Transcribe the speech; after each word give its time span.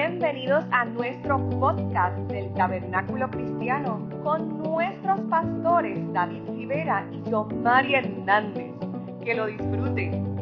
Bienvenidos 0.00 0.64
a 0.70 0.84
nuestro 0.84 1.38
podcast 1.58 2.16
del 2.30 2.54
Tabernáculo 2.54 3.28
Cristiano 3.30 4.08
con 4.22 4.62
nuestros 4.62 5.20
pastores 5.22 5.98
David 6.12 6.48
Rivera 6.50 7.10
y 7.12 7.28
John 7.28 7.64
María 7.64 7.98
Hernández. 7.98 8.72
Que 9.24 9.34
lo 9.34 9.46
disfruten. 9.46 10.36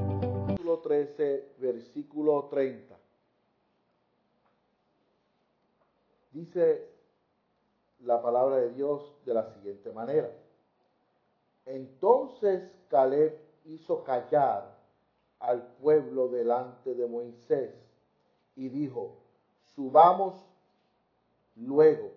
Capítulo 0.49 0.81
13, 0.81 1.55
versículo 1.57 2.45
30. 2.51 2.99
Dice 6.33 6.91
la 8.01 8.21
palabra 8.21 8.59
de 8.59 8.75
Dios 8.75 9.17
de 9.25 9.33
la 9.33 9.47
siguiente 9.55 9.91
manera. 9.91 10.31
Entonces 11.65 12.71
Caleb 12.91 13.41
hizo 13.65 14.05
callar 14.05 14.77
al 15.39 15.67
pueblo 15.81 16.29
delante 16.29 16.95
de 16.95 17.07
Moisés 17.07 17.75
y 18.55 18.69
dijo, 18.69 19.23
subamos 19.77 20.35
luego 21.55 22.11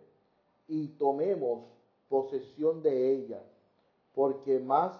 y 0.67 0.87
tomemos 0.87 1.65
posesión 2.07 2.81
de 2.81 3.13
ella, 3.13 3.43
porque 4.15 4.59
más 4.59 4.97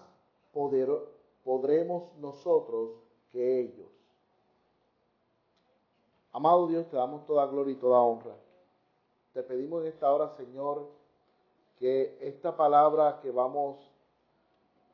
podremos 1.42 2.14
nosotros 2.18 2.90
que 3.32 3.60
ellos. 3.60 3.88
Amado 6.32 6.68
Dios, 6.68 6.86
te 6.88 6.96
damos 6.96 7.26
toda 7.26 7.46
gloria 7.46 7.72
y 7.72 7.76
toda 7.76 8.00
honra. 8.00 8.36
Te 9.32 9.42
pedimos 9.42 9.82
en 9.82 9.88
esta 9.88 10.12
hora, 10.12 10.28
Señor, 10.36 10.86
que 11.78 12.16
esta 12.20 12.56
palabra 12.56 13.20
que 13.22 13.30
vamos 13.30 13.78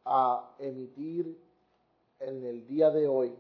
a 0.05 0.51
emitir 0.59 1.39
en 2.21 2.45
el 2.45 2.67
día 2.67 2.91
de 2.91 3.09
hoy 3.09 3.35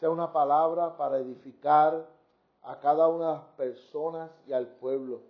sea 0.00 0.10
una 0.10 0.32
palabra 0.32 0.96
para 0.96 1.18
edificar 1.18 2.15
a 2.66 2.80
cada 2.80 3.08
una 3.08 3.26
de 3.26 3.34
las 3.34 3.44
personas 3.56 4.30
y 4.46 4.52
al 4.52 4.66
pueblo 4.66 5.20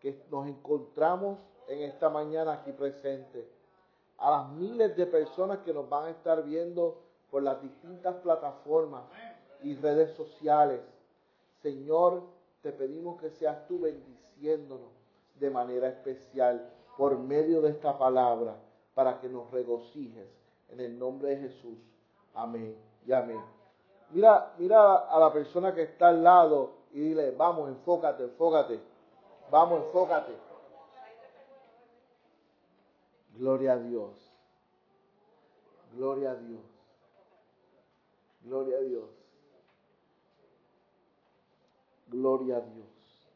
que 0.00 0.24
nos 0.30 0.46
encontramos 0.46 1.38
en 1.68 1.82
esta 1.82 2.08
mañana 2.08 2.54
aquí 2.54 2.72
presente, 2.72 3.46
a 4.18 4.30
las 4.30 4.48
miles 4.50 4.96
de 4.96 5.06
personas 5.06 5.58
que 5.58 5.74
nos 5.74 5.88
van 5.88 6.06
a 6.06 6.10
estar 6.10 6.42
viendo 6.44 6.98
por 7.30 7.42
las 7.42 7.60
distintas 7.60 8.14
plataformas 8.16 9.04
y 9.62 9.74
redes 9.76 10.12
sociales. 10.16 10.80
Señor, 11.60 12.22
te 12.62 12.72
pedimos 12.72 13.20
que 13.20 13.30
seas 13.30 13.66
tú 13.66 13.80
bendiciéndonos 13.80 14.90
de 15.38 15.50
manera 15.50 15.88
especial 15.88 16.70
por 16.96 17.18
medio 17.18 17.62
de 17.62 17.70
esta 17.70 17.98
palabra 17.98 18.56
para 18.94 19.20
que 19.20 19.28
nos 19.28 19.50
regocijes 19.50 20.28
en 20.68 20.80
el 20.80 20.98
nombre 20.98 21.30
de 21.30 21.48
Jesús. 21.48 21.78
Amén 22.34 22.76
y 23.06 23.12
amén. 23.12 23.59
Mira, 24.12 24.54
mira 24.58 24.96
a 25.08 25.18
la 25.20 25.32
persona 25.32 25.72
que 25.74 25.82
está 25.82 26.08
al 26.08 26.22
lado 26.24 26.72
y 26.92 27.00
dile, 27.00 27.30
vamos, 27.30 27.68
enfócate, 27.68 28.24
enfócate. 28.24 28.80
Vamos, 29.50 29.84
enfócate. 29.84 30.32
Gloria 33.36 33.74
a 33.74 33.78
Dios. 33.78 34.32
Gloria 35.94 36.32
a 36.32 36.34
Dios. 36.34 36.60
Gloria 38.42 38.78
a 38.78 38.80
Dios. 38.80 39.10
Gloria 42.08 42.56
a 42.56 42.60
Dios. 42.60 43.30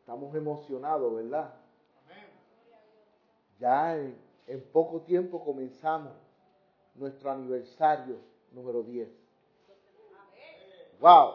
Estamos 0.00 0.34
emocionados, 0.34 1.14
¿verdad? 1.14 1.54
Ya 3.60 3.96
en, 3.96 4.18
en 4.46 4.62
poco 4.72 5.00
tiempo 5.02 5.44
comenzamos 5.44 6.27
nuestro 6.98 7.30
aniversario 7.30 8.16
número 8.52 8.82
10. 8.82 9.08
¡Wow! 11.00 11.34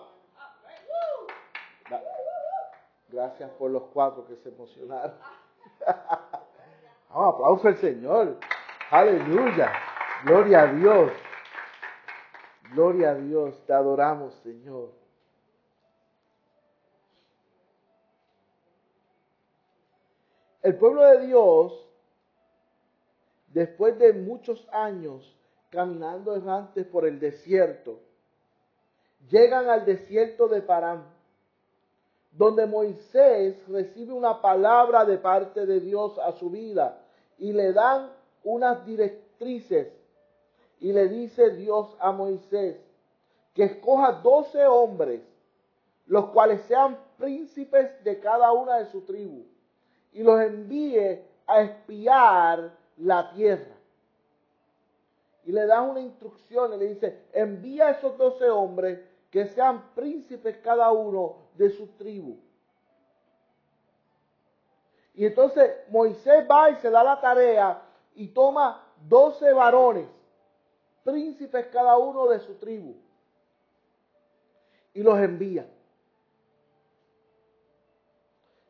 Gracias 3.09 3.49
por 3.51 3.69
los 3.71 3.83
cuatro 3.93 4.25
que 4.25 4.35
se 4.37 4.49
emocionaron. 4.49 5.15
Vamos, 7.09 7.33
aplauso 7.35 7.67
al 7.67 7.77
Señor. 7.77 8.37
Aleluya. 8.89 9.71
Gloria 10.25 10.61
a 10.61 10.73
Dios. 10.73 11.11
Gloria 12.71 13.11
a 13.11 13.15
Dios. 13.15 13.63
Te 13.65 13.73
adoramos, 13.73 14.33
Señor. 14.43 14.91
El 20.63 20.75
pueblo 20.77 21.03
de 21.03 21.27
Dios, 21.27 21.87
después 23.49 23.99
de 23.99 24.13
muchos 24.13 24.67
años 24.71 25.37
caminando 25.73 26.35
errantes 26.35 26.85
por 26.85 27.07
el 27.07 27.19
desierto, 27.19 27.99
llegan 29.27 29.69
al 29.69 29.83
desierto 29.85 30.47
de 30.47 30.61
Parán, 30.61 31.03
donde 32.31 32.67
Moisés 32.67 33.57
recibe 33.67 34.13
una 34.13 34.39
palabra 34.39 35.03
de 35.03 35.17
parte 35.17 35.65
de 35.65 35.79
Dios 35.79 36.19
a 36.19 36.33
su 36.33 36.51
vida 36.51 37.01
y 37.39 37.53
le 37.53 37.73
dan 37.73 38.11
unas 38.43 38.85
directrices 38.85 39.87
y 40.79 40.93
le 40.93 41.07
dice 41.07 41.49
Dios 41.55 41.95
a 41.99 42.11
Moisés 42.11 42.77
que 43.55 43.63
escoja 43.63 44.11
doce 44.23 44.63
hombres, 44.67 45.21
los 46.05 46.25
cuales 46.27 46.61
sean 46.67 46.97
príncipes 47.17 48.03
de 48.03 48.19
cada 48.19 48.51
una 48.51 48.77
de 48.77 48.85
su 48.87 49.01
tribu, 49.01 49.45
y 50.11 50.21
los 50.21 50.39
envíe 50.39 51.23
a 51.47 51.61
espiar 51.61 52.71
la 52.97 53.31
tierra 53.31 53.72
y 55.45 55.51
le 55.51 55.65
da 55.65 55.81
una 55.81 55.99
instrucción 55.99 56.73
y 56.73 56.77
le 56.77 56.87
dice, 56.89 57.27
envía 57.33 57.87
a 57.87 57.91
esos 57.91 58.17
doce 58.17 58.49
hombres 58.49 58.99
que 59.29 59.47
sean 59.47 59.93
príncipes 59.93 60.57
cada 60.57 60.91
uno 60.91 61.37
de 61.55 61.69
su 61.71 61.87
tribu. 61.97 62.37
Y 65.15 65.25
entonces 65.25 65.71
Moisés 65.89 66.45
va 66.49 66.71
y 66.71 66.75
se 66.77 66.89
da 66.89 67.03
la 67.03 67.19
tarea 67.19 67.81
y 68.15 68.27
toma 68.29 68.83
doce 69.07 69.51
varones, 69.51 70.07
príncipes 71.03 71.67
cada 71.67 71.97
uno 71.97 72.27
de 72.27 72.39
su 72.39 72.55
tribu, 72.55 72.95
y 74.93 75.03
los 75.03 75.19
envía. 75.19 75.67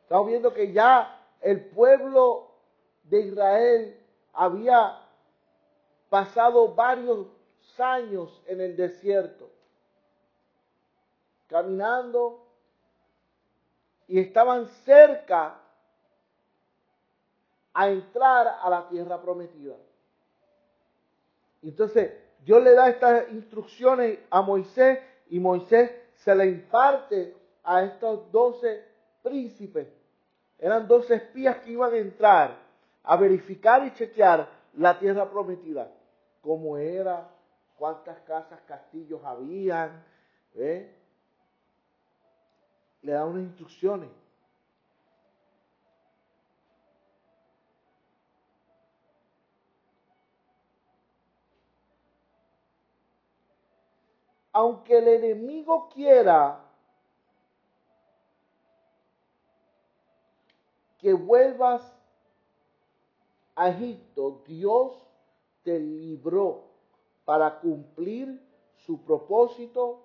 Estamos 0.02 0.26
viendo 0.26 0.52
que 0.52 0.72
ya 0.72 1.20
el 1.40 1.64
pueblo 1.66 2.50
de 3.04 3.20
Israel 3.20 4.00
había 4.32 5.03
pasado 6.14 6.72
varios 6.72 7.26
años 7.76 8.40
en 8.46 8.60
el 8.60 8.76
desierto, 8.76 9.50
caminando, 11.48 12.46
y 14.06 14.20
estaban 14.20 14.68
cerca 14.84 15.58
a 17.72 17.88
entrar 17.88 18.60
a 18.62 18.70
la 18.70 18.88
tierra 18.88 19.20
prometida. 19.20 19.74
Entonces, 21.64 22.12
Dios 22.44 22.62
le 22.62 22.74
da 22.74 22.90
estas 22.90 23.32
instrucciones 23.32 24.20
a 24.30 24.40
Moisés 24.40 25.00
y 25.30 25.40
Moisés 25.40 25.90
se 26.14 26.32
le 26.36 26.46
imparte 26.46 27.36
a 27.64 27.82
estos 27.82 28.30
doce 28.30 28.84
príncipes. 29.20 29.88
Eran 30.60 30.86
doce 30.86 31.16
espías 31.16 31.56
que 31.56 31.72
iban 31.72 31.92
a 31.92 31.96
entrar 31.96 32.56
a 33.02 33.16
verificar 33.16 33.84
y 33.84 33.92
chequear 33.94 34.48
la 34.74 34.96
tierra 34.96 35.28
prometida 35.28 35.90
cómo 36.44 36.76
era, 36.76 37.26
cuántas 37.78 38.18
casas, 38.20 38.60
castillos 38.66 39.24
habían. 39.24 40.04
Le 40.52 40.92
da 43.02 43.24
unas 43.24 43.42
instrucciones. 43.44 44.10
Aunque 54.52 54.98
el 54.98 55.08
enemigo 55.08 55.88
quiera 55.88 56.60
que 60.98 61.12
vuelvas 61.12 61.82
a 63.56 63.68
Egipto, 63.70 64.42
Dios 64.46 65.04
te 65.64 65.80
libró 65.80 66.62
para 67.24 67.58
cumplir 67.58 68.38
su 68.86 69.02
propósito 69.02 70.02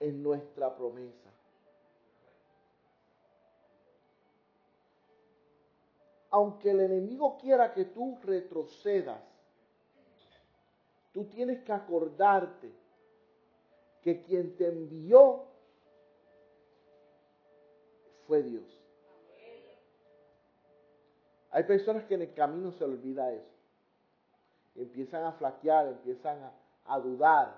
en 0.00 0.22
nuestra 0.22 0.74
promesa. 0.74 1.30
Aunque 6.30 6.70
el 6.70 6.80
enemigo 6.80 7.38
quiera 7.38 7.72
que 7.72 7.86
tú 7.86 8.18
retrocedas, 8.22 9.22
tú 11.12 11.24
tienes 11.24 11.62
que 11.62 11.72
acordarte 11.72 12.72
que 14.02 14.22
quien 14.22 14.56
te 14.56 14.68
envió 14.68 15.44
fue 18.26 18.42
Dios. 18.42 18.64
Hay 21.52 21.64
personas 21.64 22.04
que 22.04 22.14
en 22.14 22.22
el 22.22 22.32
camino 22.32 22.70
se 22.72 22.84
olvida 22.84 23.32
eso 23.32 23.59
empiezan 24.74 25.24
a 25.24 25.32
flaquear, 25.32 25.86
empiezan 25.88 26.38
a, 26.86 26.98
dudar. 26.98 27.54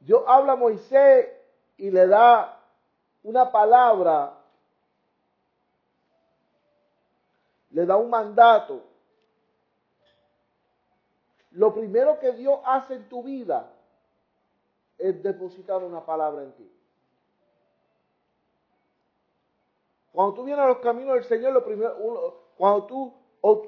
Dios 0.00 0.22
habla 0.26 0.52
a 0.52 0.56
Moisés 0.56 1.28
y 1.76 1.90
le 1.90 2.06
da 2.06 2.60
una 3.22 3.50
palabra, 3.50 4.34
le 7.70 7.86
da 7.86 7.96
un 7.96 8.10
mandato. 8.10 8.82
Lo 11.52 11.72
primero 11.72 12.18
que 12.18 12.32
Dios 12.32 12.58
hace 12.64 12.94
en 12.94 13.08
tu 13.08 13.22
vida 13.22 13.70
es 14.96 15.22
depositar 15.22 15.82
una 15.82 16.04
palabra 16.04 16.42
en 16.42 16.52
ti. 16.52 16.77
Cuando 20.18 20.34
tú 20.34 20.42
vienes 20.42 20.64
a 20.64 20.66
los 20.66 20.78
caminos 20.78 21.14
del 21.14 21.22
Señor, 21.22 21.52
lo 21.52 21.64
primero, 21.64 22.52
cuando 22.56 22.86
tú, 22.86 23.14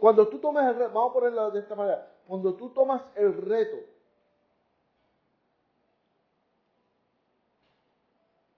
cuando 0.00 0.26
tú 0.26 0.41
tomas 0.41 0.67
el 0.67 0.75
reto, 0.75 0.93
vamos 0.93 1.11
a 1.11 1.14
ponerlo 1.14 1.50
de 1.52 1.61
esta 1.61 1.76
manera, 1.76 2.12
cuando 2.26 2.55
tú 2.55 2.70
tomas 2.70 3.02
el 3.14 3.32
reto 3.37 3.76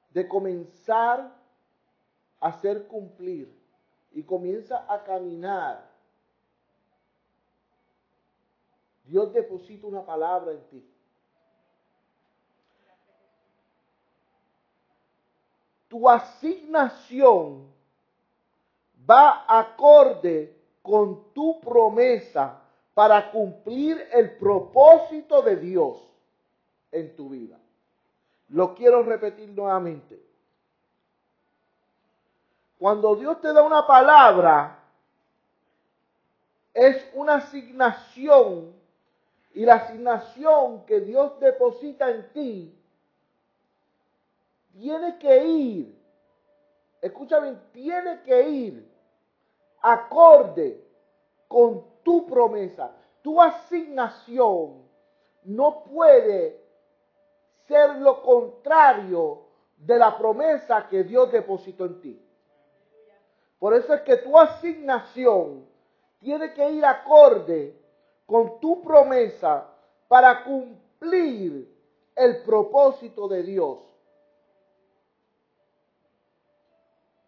de 0.09 0.27
comenzar 0.27 1.37
a 2.41 2.49
hacer 2.49 2.87
cumplir 2.87 3.55
y 4.13 4.23
comienza 4.23 4.87
a 4.91 5.05
caminar, 5.05 5.87
Dios 9.05 9.31
deposita 9.35 9.87
una 9.87 10.03
palabra 10.03 10.53
en 10.53 10.67
ti. 10.69 10.91
Tu 15.89 16.09
asignación 16.09 17.72
va 19.13 19.45
acorde 19.47 20.57
con 20.81 21.33
tu 21.35 21.61
promesa 21.61 22.61
para 22.95 23.31
cumplir 23.31 24.09
el 24.13 24.37
propósito 24.37 25.43
de 25.43 25.57
Dios 25.57 25.99
en 26.91 27.15
tu 27.15 27.29
vida. 27.29 27.59
Lo 28.49 28.75
quiero 28.75 29.03
repetir 29.03 29.51
nuevamente. 29.51 30.21
Cuando 32.79 33.15
Dios 33.17 33.41
te 33.41 33.53
da 33.53 33.63
una 33.63 33.87
palabra, 33.87 34.79
es 36.75 37.07
una 37.15 37.37
asignación 37.37 38.73
y 39.55 39.65
la 39.65 39.75
asignación 39.75 40.85
que 40.87 41.01
Dios 41.01 41.39
deposita 41.39 42.11
en 42.11 42.33
ti 42.33 42.79
tiene 44.73 45.19
que 45.19 45.45
ir, 45.45 45.99
escucha 47.03 47.39
bien, 47.41 47.61
tiene 47.73 48.23
que 48.23 48.49
ir 48.49 48.92
acorde 49.83 50.83
con 51.49 51.85
tu 52.03 52.27
promesa. 52.27 52.93
Tu 53.21 53.41
asignación 53.41 54.83
no 55.45 55.85
puede 55.85 56.61
ser 57.67 57.97
lo 57.97 58.23
contrario 58.23 59.43
de 59.77 59.99
la 59.99 60.17
promesa 60.17 60.89
que 60.89 61.03
Dios 61.05 61.31
depositó 61.33 61.85
en 61.85 62.01
ti. 62.01 62.29
Por 63.59 63.75
eso 63.75 63.95
es 63.95 64.01
que 64.03 64.17
tu 64.17 64.39
asignación 64.39 65.67
tiene 66.21 66.53
que 66.53 66.71
ir 66.71 66.85
acorde 66.85 67.77
con 68.27 68.61
tu 68.61 68.83
promesa 68.83 69.69
para 70.09 70.45
cumplir 70.45 71.69
el 72.15 72.43
propósito 72.43 73.29
de 73.29 73.43
Dios. 73.43 73.79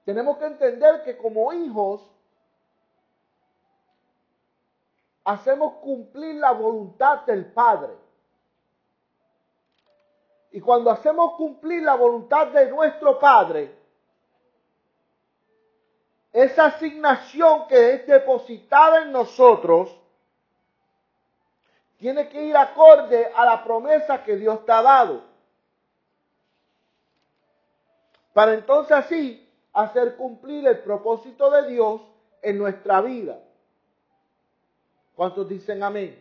Tenemos 0.05 0.37
que 0.39 0.47
entender 0.47 1.03
que 1.03 1.17
como 1.17 1.53
hijos 1.53 2.14
hacemos 5.25 5.75
cumplir 5.75 6.37
la 6.37 6.53
voluntad 6.53 7.23
del 7.25 7.47
Padre. 7.53 7.95
Y 10.53 10.61
cuando 10.61 10.91
hacemos 10.91 11.35
cumplir 11.35 11.83
la 11.83 11.95
voluntad 11.95 12.49
de 12.49 12.71
nuestro 12.71 13.19
Padre, 13.19 13.75
esa 16.33 16.67
asignación 16.67 17.67
que 17.69 17.95
es 17.95 18.07
depositada 18.07 19.03
en 19.03 19.13
nosotros 19.13 19.97
tiene 21.97 22.29
que 22.29 22.45
ir 22.45 22.57
acorde 22.57 23.33
a 23.35 23.45
la 23.45 23.65
promesa 23.65 24.23
que 24.23 24.37
Dios 24.37 24.65
te 24.65 24.73
ha 24.73 24.83
dado. 24.83 25.23
Para 28.33 28.55
entonces 28.55 28.93
así 28.93 29.49
hacer 29.73 30.17
cumplir 30.17 30.67
el 30.67 30.81
propósito 30.81 31.51
de 31.51 31.69
Dios 31.69 32.01
en 32.43 32.59
nuestra 32.59 33.01
vida. 33.01 33.39
¿Cuántos 35.15 35.49
dicen 35.49 35.83
amén? 35.83 36.21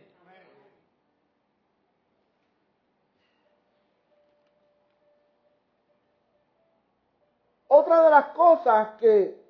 Otra 7.66 8.04
de 8.04 8.10
las 8.10 8.26
cosas 8.26 8.88
que, 9.00 9.42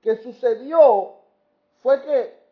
que 0.00 0.16
sucedió 0.18 1.16
fue 1.82 2.00
que 2.02 2.42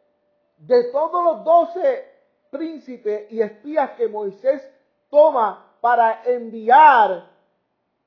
de 0.59 0.85
todos 0.91 1.25
los 1.25 1.45
doce 1.45 2.11
príncipes 2.51 3.31
y 3.31 3.41
espías 3.41 3.93
que 3.93 4.09
Moisés 4.09 4.69
toma 5.09 5.77
para 5.81 6.25
enviar 6.25 7.31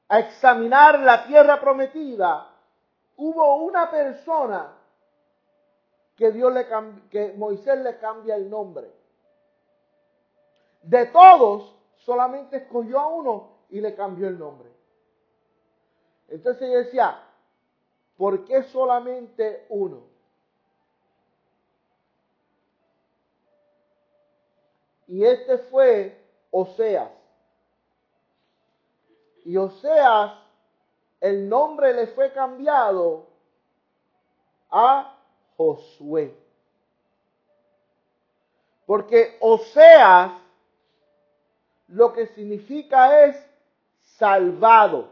a 0.10 0.20
examinar 0.20 1.00
la 1.00 1.26
tierra 1.26 1.62
prometida, 1.62 2.50
hubo 3.16 3.56
una 3.64 3.90
persona 3.90 4.74
que, 6.16 6.32
Dios 6.32 6.54
le 6.54 6.68
que 7.10 7.34
Moisés 7.34 7.80
le 7.80 7.98
cambia 7.98 8.36
el 8.36 8.50
nombre. 8.50 8.92
De 10.84 11.06
todos, 11.08 11.76
solamente 11.98 12.58
escogió 12.58 13.00
a 13.00 13.08
uno 13.08 13.50
y 13.70 13.82
le 13.82 13.96
cambió 13.96 14.28
el 14.28 14.38
nombre. 14.38 14.70
Entonces 16.28 16.70
yo 16.70 16.78
decía, 16.78 17.24
¿por 18.18 18.46
qué 18.46 18.64
solamente 18.64 19.66
uno? 19.70 20.04
Y 25.08 25.24
este 25.24 25.58
fue 25.58 26.20
Oseas. 26.52 27.12
Y 29.46 29.58
Oseas, 29.58 30.34
el 31.20 31.48
nombre 31.48 31.94
le 31.94 32.08
fue 32.08 32.32
cambiado 32.34 33.28
a 34.70 35.13
Josué. 35.64 36.36
Porque 38.86 39.38
Oseas 39.40 40.34
lo 41.88 42.12
que 42.12 42.28
significa 42.28 43.26
es 43.26 43.46
salvado, 44.02 45.10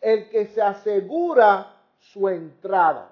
el 0.00 0.28
que 0.28 0.46
se 0.46 0.62
asegura 0.62 1.74
su 1.98 2.28
entrada. 2.28 3.10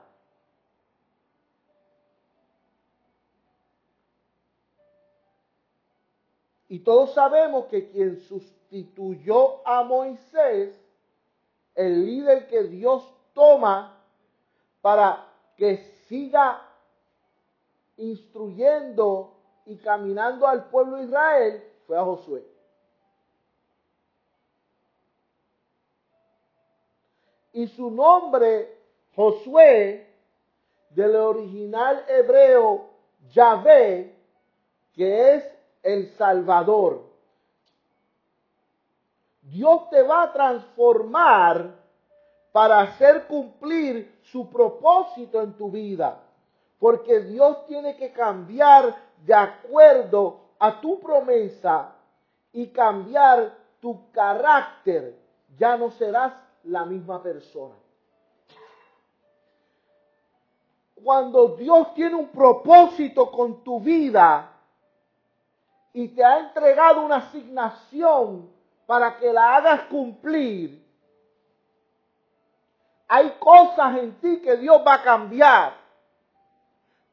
Y 6.69 6.81
todos 6.81 7.15
sabemos 7.15 7.67
que 7.67 7.89
quien 7.91 8.21
sustituyó 8.21 9.67
a 9.67 9.83
Moisés, 9.83 10.79
el 11.75 12.05
líder 12.05 12.49
que 12.49 12.65
Dios 12.65 13.05
toma 13.35 13.97
para 14.83 15.27
que 15.57 15.96
siga 16.09 16.63
instruyendo 17.97 19.35
y 19.65 19.77
caminando 19.77 20.47
al 20.47 20.69
pueblo 20.69 20.97
de 20.97 21.05
Israel 21.05 21.65
fue 21.87 21.99
a 21.99 22.05
Josué. 22.05 22.47
Y 27.53 27.67
su 27.69 27.91
nombre, 27.91 28.77
Josué, 29.15 30.07
del 30.91 31.17
original 31.17 32.05
hebreo 32.09 32.91
Yahvé, 33.33 34.15
que 34.93 35.35
es 35.35 35.45
el 35.83 36.11
Salvador. 36.17 37.05
Dios 39.43 39.89
te 39.91 40.03
va 40.03 40.25
a 40.25 40.33
transformar 40.33 41.86
para 42.57 42.81
hacer 42.81 43.27
cumplir 43.27 44.19
su 44.33 44.49
propósito 44.49 45.43
en 45.43 45.53
tu 45.59 45.71
vida. 45.71 46.23
Porque 46.79 47.21
Dios 47.21 47.67
tiene 47.67 47.99
que 47.99 48.13
cambiar 48.13 48.97
de 49.27 49.35
acuerdo 49.35 50.41
a 50.59 50.81
tu 50.81 50.99
promesa 50.99 51.93
y 52.55 52.69
cambiar 52.69 53.55
tu 53.79 54.11
carácter. 54.11 55.19
Ya 55.59 55.77
no 55.77 55.91
serás 55.91 56.33
la 56.65 56.87
misma 56.87 57.23
persona. 57.23 57.75
Cuando 61.05 61.49
Dios 61.57 61.93
tiene 61.93 62.15
un 62.15 62.29
propósito 62.29 63.31
con 63.31 63.63
tu 63.63 63.81
vida 63.81 64.51
y 65.93 66.09
te 66.09 66.25
ha 66.25 66.39
entregado 66.39 67.05
una 67.05 67.17
asignación 67.17 68.49
para 68.87 69.19
que 69.19 69.31
la 69.31 69.57
hagas 69.57 69.83
cumplir, 69.91 70.86
hay 73.09 73.31
cosas 73.39 73.99
en 73.99 74.19
ti 74.21 74.41
que 74.41 74.57
Dios 74.57 74.83
va 74.87 74.95
a 74.95 75.03
cambiar. 75.03 75.75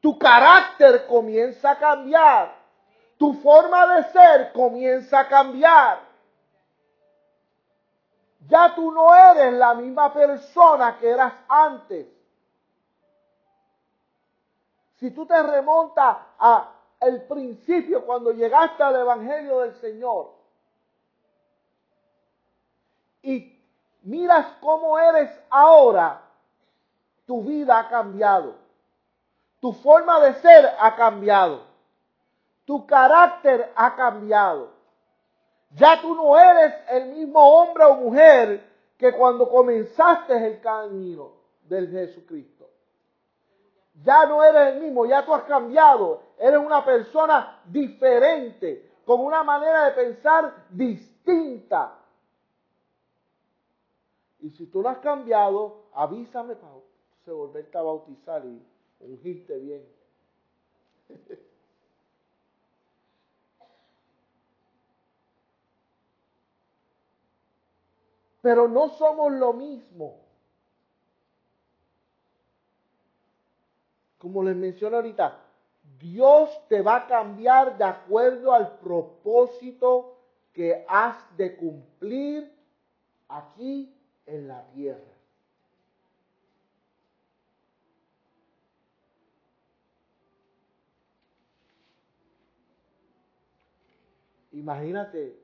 Tu 0.00 0.18
carácter 0.18 1.06
comienza 1.06 1.72
a 1.72 1.78
cambiar. 1.78 2.54
Tu 3.16 3.32
forma 3.34 3.86
de 3.94 4.04
ser 4.10 4.52
comienza 4.52 5.20
a 5.20 5.28
cambiar. 5.28 6.00
Ya 8.46 8.74
tú 8.74 8.90
no 8.90 9.14
eres 9.14 9.52
la 9.54 9.74
misma 9.74 10.12
persona 10.12 10.98
que 10.98 11.08
eras 11.08 11.32
antes. 11.48 12.06
Si 14.96 15.10
tú 15.10 15.24
te 15.26 15.42
remontas 15.42 16.16
a 16.38 16.70
el 17.00 17.22
principio 17.22 18.04
cuando 18.04 18.32
llegaste 18.32 18.82
al 18.82 18.96
evangelio 18.96 19.60
del 19.60 19.74
Señor 19.74 20.32
y 23.22 23.53
miras 24.04 24.46
cómo 24.60 24.98
eres 24.98 25.30
ahora, 25.50 26.22
tu 27.26 27.42
vida 27.42 27.78
ha 27.78 27.88
cambiado. 27.88 28.54
Tu 29.60 29.72
forma 29.72 30.20
de 30.20 30.34
ser 30.34 30.70
ha 30.78 30.94
cambiado. 30.94 31.62
Tu 32.64 32.86
carácter 32.86 33.72
ha 33.74 33.96
cambiado. 33.96 34.68
Ya 35.70 36.00
tú 36.00 36.14
no 36.14 36.38
eres 36.38 36.74
el 36.90 37.06
mismo 37.06 37.40
hombre 37.40 37.84
o 37.84 37.94
mujer 37.96 38.64
que 38.98 39.12
cuando 39.12 39.48
comenzaste 39.48 40.34
el 40.46 40.60
camino 40.60 41.32
del 41.62 41.90
Jesucristo. 41.90 42.68
Ya 44.02 44.26
no 44.26 44.42
eres 44.42 44.74
el 44.74 44.82
mismo, 44.82 45.06
ya 45.06 45.24
tú 45.24 45.34
has 45.34 45.44
cambiado. 45.44 46.22
Eres 46.38 46.58
una 46.58 46.84
persona 46.84 47.60
diferente, 47.66 48.92
con 49.04 49.20
una 49.20 49.42
manera 49.42 49.86
de 49.86 49.90
pensar 49.92 50.52
distinta. 50.70 51.92
Y 54.44 54.50
si 54.50 54.66
tú 54.66 54.82
no 54.82 54.90
has 54.90 54.98
cambiado, 54.98 55.86
avísame 55.94 56.54
para 56.56 56.74
volverte 57.24 57.78
a 57.78 57.80
bautizar 57.80 58.44
y 58.44 58.62
ungirte 59.00 59.58
bien. 59.58 59.82
Pero 68.42 68.68
no 68.68 68.90
somos 68.90 69.32
lo 69.32 69.54
mismo. 69.54 70.20
Como 74.18 74.42
les 74.42 74.56
mencioné 74.56 74.96
ahorita, 74.96 75.40
Dios 75.98 76.50
te 76.68 76.82
va 76.82 76.96
a 76.96 77.06
cambiar 77.06 77.78
de 77.78 77.84
acuerdo 77.84 78.52
al 78.52 78.78
propósito 78.80 80.18
que 80.52 80.84
has 80.86 81.34
de 81.38 81.56
cumplir 81.56 82.54
aquí 83.26 83.90
en 84.26 84.48
la 84.48 84.66
tierra. 84.72 85.14
Imagínate 94.52 95.36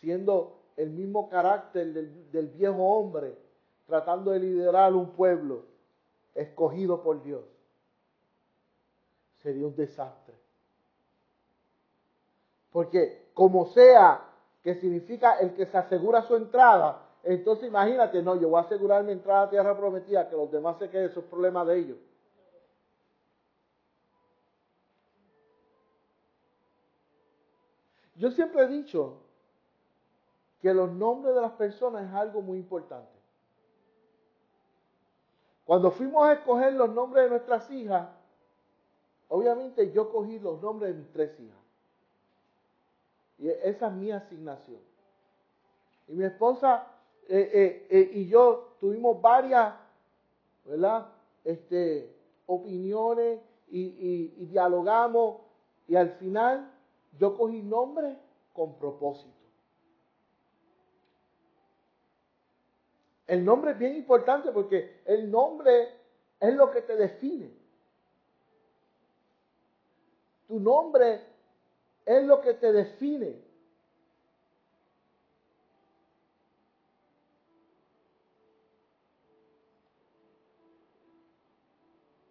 siendo 0.00 0.62
el 0.76 0.90
mismo 0.90 1.28
carácter 1.28 1.92
del, 1.92 2.48
viejo 2.48 2.82
hombre 2.82 3.36
tratando 3.86 4.30
de 4.30 4.40
liderar 4.40 4.94
un 4.94 5.10
pueblo 5.10 5.64
escogido 6.34 7.02
por 7.02 7.22
Dios. 7.22 7.44
Sería 9.42 9.66
un 9.66 9.76
desastre. 9.76 10.34
Porque 12.70 13.30
como 13.32 13.66
sea 13.66 14.28
que 14.66 14.74
significa 14.74 15.38
el 15.38 15.54
que 15.54 15.64
se 15.64 15.78
asegura 15.78 16.22
su 16.22 16.34
entrada, 16.34 17.00
entonces 17.22 17.68
imagínate, 17.68 18.20
no, 18.20 18.34
yo 18.34 18.48
voy 18.48 18.58
a 18.58 18.64
asegurar 18.64 19.04
mi 19.04 19.12
entrada 19.12 19.42
a 19.42 19.48
tierra 19.48 19.76
prometida, 19.76 20.28
que 20.28 20.34
los 20.34 20.50
demás 20.50 20.76
se 20.80 20.90
queden, 20.90 21.08
esos 21.08 21.22
problemas 21.22 21.68
de 21.68 21.78
ellos. 21.78 21.98
Yo 28.16 28.32
siempre 28.32 28.64
he 28.64 28.66
dicho 28.66 29.18
que 30.60 30.74
los 30.74 30.90
nombres 30.90 31.36
de 31.36 31.42
las 31.42 31.52
personas 31.52 32.04
es 32.04 32.12
algo 32.12 32.42
muy 32.42 32.58
importante. 32.58 33.16
Cuando 35.64 35.92
fuimos 35.92 36.26
a 36.26 36.32
escoger 36.32 36.72
los 36.72 36.90
nombres 36.90 37.22
de 37.22 37.30
nuestras 37.30 37.70
hijas, 37.70 38.08
obviamente 39.28 39.92
yo 39.92 40.10
cogí 40.10 40.40
los 40.40 40.60
nombres 40.60 40.92
de 40.92 41.02
mis 41.02 41.12
tres 41.12 41.38
hijas. 41.38 41.65
Y 43.38 43.48
esa 43.48 43.88
es 43.88 43.92
mi 43.92 44.10
asignación. 44.10 44.80
Y 46.08 46.12
mi 46.12 46.24
esposa 46.24 46.86
eh, 47.28 47.50
eh, 47.52 47.86
eh, 47.90 48.10
y 48.14 48.28
yo 48.28 48.76
tuvimos 48.80 49.20
varias, 49.20 49.74
¿verdad? 50.64 51.08
Este, 51.44 52.14
opiniones 52.46 53.40
y, 53.68 54.32
y 54.36 54.46
dialogamos. 54.46 55.40
Y 55.88 55.96
al 55.96 56.10
final 56.12 56.70
yo 57.18 57.36
cogí 57.36 57.62
nombres 57.62 58.16
con 58.52 58.74
propósito. 58.78 59.32
El 63.26 63.44
nombre 63.44 63.72
es 63.72 63.78
bien 63.78 63.96
importante 63.96 64.52
porque 64.52 65.00
el 65.04 65.30
nombre 65.30 65.88
es 66.38 66.54
lo 66.54 66.70
que 66.70 66.82
te 66.82 66.94
define. 66.96 67.50
Tu 70.46 70.60
nombre 70.60 71.35
es 72.06 72.24
lo 72.24 72.40
que 72.40 72.54
te 72.54 72.72
define. 72.72 73.44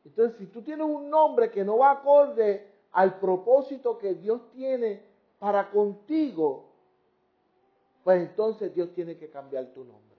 Entonces, 0.06 0.38
si 0.38 0.46
tú 0.46 0.62
tienes 0.62 0.88
un 0.88 1.10
nombre 1.10 1.52
que 1.52 1.66
no 1.66 1.80
va 1.80 1.92
acorde 1.92 2.72
al 2.94 3.20
propósito 3.20 3.98
que 3.98 4.14
Dios 4.14 4.50
tiene 4.54 5.04
para 5.40 5.70
contigo, 5.70 6.72
pues 8.06 8.22
entonces 8.22 8.74
Dios 8.74 8.94
tiene 8.94 9.18
que 9.18 9.30
cambiar 9.30 9.66
tu 9.74 9.84
nombre. 9.84 10.16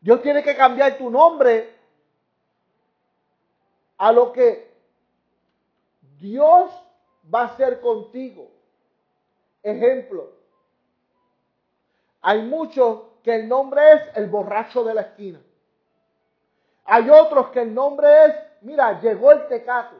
Dios 0.00 0.22
tiene 0.22 0.42
que 0.42 0.56
cambiar 0.56 0.96
tu 0.96 1.10
nombre 1.10 1.74
a 3.98 4.12
lo 4.12 4.32
que 4.32 4.70
Dios 6.18 6.70
va 7.32 7.42
a 7.42 7.44
hacer 7.46 7.80
contigo. 7.80 8.50
Ejemplo, 9.62 10.32
hay 12.20 12.42
muchos 12.42 13.02
que 13.22 13.34
el 13.34 13.48
nombre 13.48 13.92
es 13.92 14.16
el 14.16 14.28
borracho 14.28 14.84
de 14.84 14.94
la 14.94 15.02
esquina. 15.02 15.40
Hay 16.84 17.10
otros 17.10 17.48
que 17.48 17.62
el 17.62 17.74
nombre 17.74 18.26
es, 18.26 18.34
mira, 18.62 19.00
llegó 19.00 19.32
el 19.32 19.48
tecato, 19.48 19.96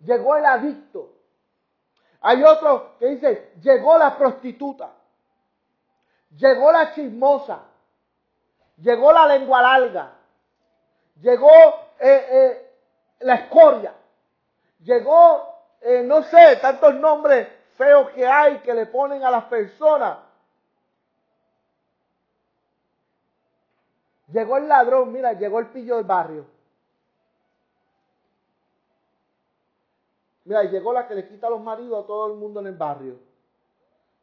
llegó 0.00 0.36
el 0.36 0.44
adicto. 0.44 1.12
Hay 2.20 2.42
otros 2.42 2.82
que 2.98 3.06
dice, 3.06 3.52
llegó 3.60 3.96
la 3.98 4.16
prostituta, 4.16 4.92
llegó 6.36 6.72
la 6.72 6.92
chismosa, 6.92 7.64
llegó 8.78 9.12
la 9.12 9.26
lengua 9.26 9.62
larga, 9.62 10.12
llegó 11.20 11.50
eh, 11.98 12.26
eh, 12.30 12.72
la 13.20 13.34
escoria, 13.34 13.94
llegó, 14.80 15.53
eh, 15.84 16.02
no 16.02 16.22
sé, 16.22 16.56
tantos 16.62 16.94
nombres 16.94 17.46
feos 17.76 18.10
que 18.10 18.26
hay 18.26 18.60
que 18.60 18.72
le 18.72 18.86
ponen 18.86 19.22
a 19.22 19.30
las 19.30 19.44
personas. 19.44 20.18
Llegó 24.32 24.56
el 24.56 24.66
ladrón, 24.66 25.12
mira, 25.12 25.34
llegó 25.34 25.60
el 25.60 25.66
pillo 25.66 25.96
del 25.96 26.06
barrio. 26.06 26.46
Mira, 30.44 30.64
llegó 30.64 30.92
la 30.94 31.06
que 31.06 31.14
le 31.14 31.28
quita 31.28 31.50
los 31.50 31.60
maridos 31.60 32.02
a 32.02 32.06
todo 32.06 32.32
el 32.32 32.38
mundo 32.38 32.60
en 32.60 32.68
el 32.68 32.76
barrio. 32.76 33.18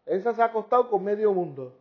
Esa 0.07 0.33
se 0.33 0.41
ha 0.41 0.45
acostado 0.45 0.89
con 0.89 1.03
medio 1.03 1.31
mundo. 1.31 1.73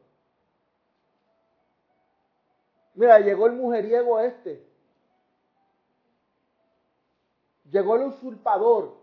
Mira, 2.94 3.18
llegó 3.18 3.46
el 3.46 3.54
mujeriego 3.54 4.20
este. 4.20 4.62
Llegó 7.70 7.96
el 7.96 8.02
usurpador. 8.02 8.99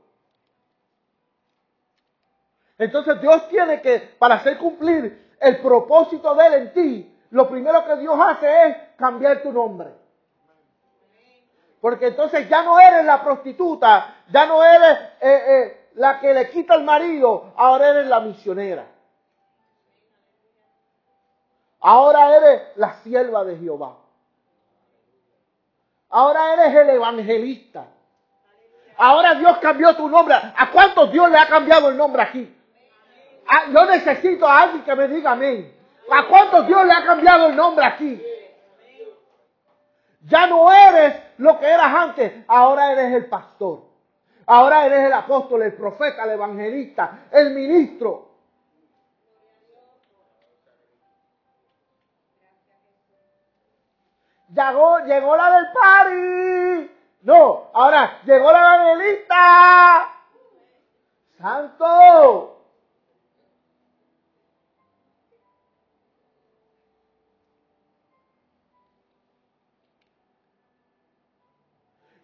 Entonces 2.77 3.19
Dios 3.21 3.47
tiene 3.49 3.81
que, 3.81 3.99
para 4.19 4.35
hacer 4.35 4.57
cumplir 4.57 5.35
el 5.39 5.57
propósito 5.61 6.35
de 6.35 6.47
Él 6.47 6.53
en 6.53 6.73
ti, 6.73 7.19
lo 7.31 7.49
primero 7.49 7.83
que 7.85 7.97
Dios 7.97 8.17
hace 8.19 8.67
es 8.67 8.77
cambiar 8.97 9.41
tu 9.41 9.51
nombre. 9.51 9.89
Porque 11.81 12.07
entonces 12.07 12.47
ya 12.49 12.63
no 12.63 12.79
eres 12.79 13.05
la 13.05 13.23
prostituta, 13.23 14.15
ya 14.29 14.45
no 14.45 14.63
eres 14.63 14.99
eh, 15.21 15.43
eh, 15.47 15.89
la 15.95 16.19
que 16.19 16.33
le 16.33 16.49
quita 16.49 16.75
el 16.75 16.83
marido, 16.83 17.53
ahora 17.55 17.89
eres 17.89 18.07
la 18.07 18.19
misionera. 18.19 18.85
Ahora 21.79 22.35
eres 22.35 22.61
la 22.75 22.95
sierva 23.03 23.43
de 23.43 23.57
Jehová. 23.57 23.97
Ahora 26.09 26.53
eres 26.53 26.75
el 26.75 26.89
evangelista. 26.89 27.85
Ahora 28.97 29.35
Dios 29.35 29.57
cambió 29.59 29.95
tu 29.95 30.09
nombre. 30.09 30.35
¿A 30.35 30.71
cuántos 30.71 31.11
Dios 31.11 31.29
le 31.29 31.37
ha 31.37 31.47
cambiado 31.47 31.89
el 31.89 31.97
nombre 31.97 32.21
aquí? 32.23 32.56
Ah, 33.47 33.65
yo 33.71 33.85
necesito 33.85 34.47
a 34.47 34.61
alguien 34.61 34.83
que 34.83 34.95
me 34.95 35.07
diga 35.07 35.31
amén. 35.31 35.73
¿A 36.11 36.27
cuántos 36.27 36.67
Dios 36.67 36.85
le 36.85 36.93
ha 36.93 37.05
cambiado 37.05 37.47
el 37.47 37.55
nombre 37.55 37.85
aquí? 37.85 38.21
Ya 40.23 40.47
no 40.47 40.71
eres 40.71 41.15
lo 41.37 41.57
que 41.59 41.65
eras 41.65 41.95
antes, 41.95 42.33
ahora 42.47 42.91
eres 42.91 43.13
el 43.13 43.25
pastor. 43.27 43.83
Ahora 44.45 44.85
eres 44.85 45.05
el 45.05 45.13
apóstol, 45.13 45.61
el 45.63 45.73
profeta, 45.73 46.23
el 46.23 46.31
evangelista, 46.31 47.25
el 47.31 47.51
ministro. 47.53 48.27
Llegó, 54.49 54.99
llegó 54.99 55.35
la 55.35 55.51
del 55.51 55.65
pari. 55.73 56.91
No, 57.23 57.69
ahora 57.73 58.21
llegó 58.23 58.51
la 58.51 58.59
evangelista. 58.59 60.09
Santo. 61.37 62.56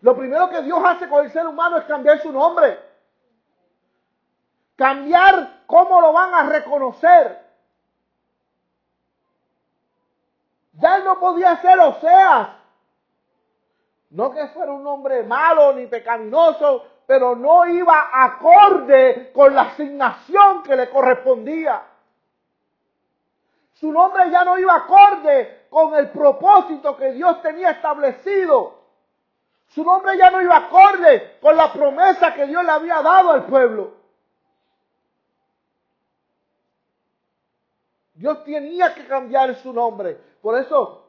Lo 0.04 0.18
primero 0.18 0.50
que 0.50 0.62
Dios 0.64 0.84
hace 0.86 1.08
con 1.08 1.24
el 1.24 1.32
ser 1.32 1.48
humano 1.48 1.78
es 1.78 1.86
cambiar 1.86 2.22
su 2.22 2.30
nombre. 2.30 2.78
Cambiar 4.76 5.62
cómo 5.66 6.02
lo 6.02 6.12
van 6.12 6.34
a 6.34 6.44
reconocer. 6.44 7.42
Ya 10.74 10.98
él 10.98 11.06
no 11.06 11.18
podía 11.22 11.56
ser 11.62 11.80
Oseas. 11.80 12.50
No 14.10 14.32
que 14.32 14.46
fuera 14.50 14.74
un 14.74 14.86
hombre 14.86 15.24
malo 15.24 15.72
ni 15.72 15.88
pecaminoso, 15.88 16.86
pero 17.08 17.34
no 17.34 17.66
iba 17.66 18.10
acorde 18.12 19.32
con 19.32 19.56
la 19.56 19.62
asignación 19.62 20.64
que 20.64 20.76
le 20.76 20.90
correspondía. 20.90 21.82
Su 23.76 23.90
nombre 23.90 24.30
ya 24.30 24.44
no 24.44 24.60
iba 24.60 24.76
acorde 24.76 25.68
con 25.70 25.96
el 25.96 26.10
propósito 26.10 26.98
que 26.98 27.14
Dios 27.14 27.42
tenía 27.42 27.72
establecido. 27.72 28.83
Su 29.74 29.84
nombre 29.84 30.16
ya 30.18 30.30
no 30.30 30.42
iba 30.42 30.56
acorde 30.56 31.38
con 31.42 31.58
la 31.58 31.74
promesa 31.74 32.34
que 32.34 32.46
Dios 32.46 32.64
le 32.64 32.72
había 32.72 33.02
dado 33.02 33.32
al 33.32 33.46
pueblo. 33.46 33.92
Dios 38.14 38.44
tenía 38.44 38.94
que 38.94 39.08
cambiar 39.08 39.56
su 39.56 39.74
nombre. 39.74 40.18
Por 40.42 40.60
eso, 40.60 41.08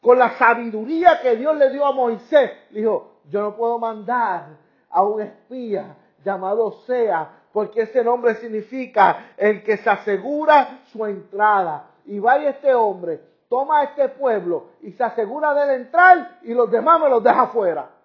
con 0.00 0.18
la 0.18 0.36
sabiduría 0.36 1.20
que 1.22 1.36
Dios 1.36 1.56
le 1.56 1.70
dio 1.70 1.86
a 1.86 1.92
Moisés, 1.92 2.50
dijo, 2.70 3.12
yo 3.30 3.40
no 3.40 3.56
puedo 3.56 3.78
mandar 3.78 4.58
a 4.90 5.02
un 5.02 5.22
espía 5.22 5.96
llamado 6.22 6.72
Sea, 6.86 7.30
porque 7.50 7.82
ese 7.82 8.04
nombre 8.04 8.34
significa 8.36 9.32
el 9.38 9.62
que 9.62 9.78
se 9.78 9.88
asegura 9.88 10.82
su 10.92 11.06
entrada. 11.06 11.86
Y 12.04 12.18
vaya 12.18 12.50
este 12.50 12.74
hombre, 12.74 13.20
toma 13.48 13.80
a 13.80 13.84
este 13.84 14.10
pueblo 14.10 14.66
y 14.82 14.92
se 14.92 15.02
asegura 15.02 15.54
de 15.54 15.76
entrar 15.76 16.40
y 16.42 16.52
los 16.52 16.70
demás 16.70 17.00
me 17.00 17.08
los 17.08 17.22
deja 17.22 17.46
fuera. 17.46 18.01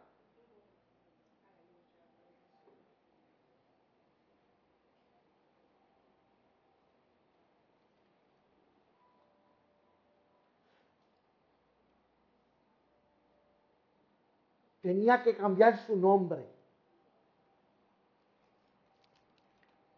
Tenía 14.88 15.22
que 15.22 15.36
cambiar 15.36 15.86
su 15.86 15.98
nombre 15.98 16.46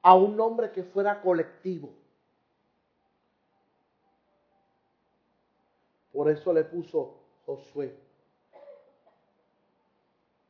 a 0.01 0.15
un 0.15 0.35
nombre 0.35 0.71
que 0.71 0.83
fuera 0.83 1.21
colectivo. 1.21 1.93
Por 6.11 6.27
eso 6.31 6.51
le 6.51 6.63
puso 6.63 7.19
Josué, 7.45 7.95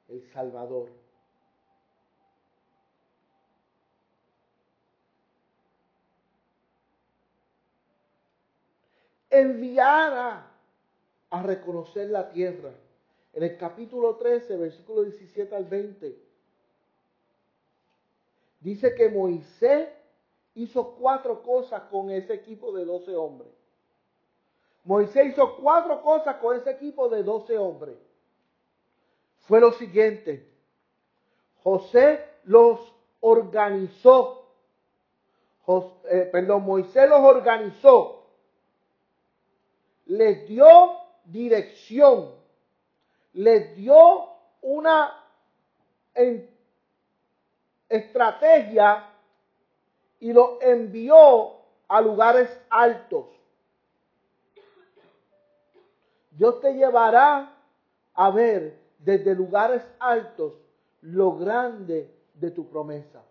el 0.07 0.23
Salvador. 0.31 0.89
Enviara 9.29 10.49
a 11.29 11.43
reconocer 11.43 12.09
la 12.09 12.29
tierra 12.29 12.71
en 13.33 13.43
el 13.43 13.57
capítulo 13.57 14.15
13, 14.15 14.57
versículo 14.57 15.03
17 15.03 15.55
al 15.55 15.65
20, 15.65 16.17
dice 18.61 18.95
que 18.95 19.09
Moisés 19.09 19.89
hizo 20.55 20.95
cuatro 20.95 21.41
cosas 21.43 21.83
con 21.83 22.09
ese 22.09 22.33
equipo 22.33 22.71
de 22.71 22.85
12 22.85 23.15
hombres. 23.15 23.51
Moisés 24.83 25.27
hizo 25.27 25.57
cuatro 25.57 26.01
cosas 26.01 26.37
con 26.37 26.57
ese 26.57 26.71
equipo 26.71 27.09
de 27.09 27.23
12 27.23 27.57
hombres. 27.57 27.97
Fue 29.41 29.59
lo 29.59 29.71
siguiente. 29.73 30.49
José 31.63 32.25
los 32.45 32.79
organizó. 33.19 34.47
Eh, 36.09 36.29
perdón, 36.31 36.63
Moisés 36.63 37.07
los 37.07 37.19
organizó. 37.19 38.25
Les 40.07 40.47
dio 40.47 40.97
dirección 41.25 42.38
les 43.33 43.75
dio 43.75 44.29
una 44.61 45.23
estrategia 47.87 49.09
y 50.19 50.33
lo 50.33 50.61
envió 50.61 51.59
a 51.87 52.01
lugares 52.01 52.49
altos. 52.69 53.27
Dios 56.31 56.61
te 56.61 56.73
llevará 56.73 57.53
a 58.13 58.29
ver 58.31 58.79
desde 58.99 59.33
lugares 59.33 59.83
altos 59.99 60.53
lo 61.01 61.37
grande 61.37 62.13
de 62.33 62.51
tu 62.51 62.69
promesa. 62.69 63.23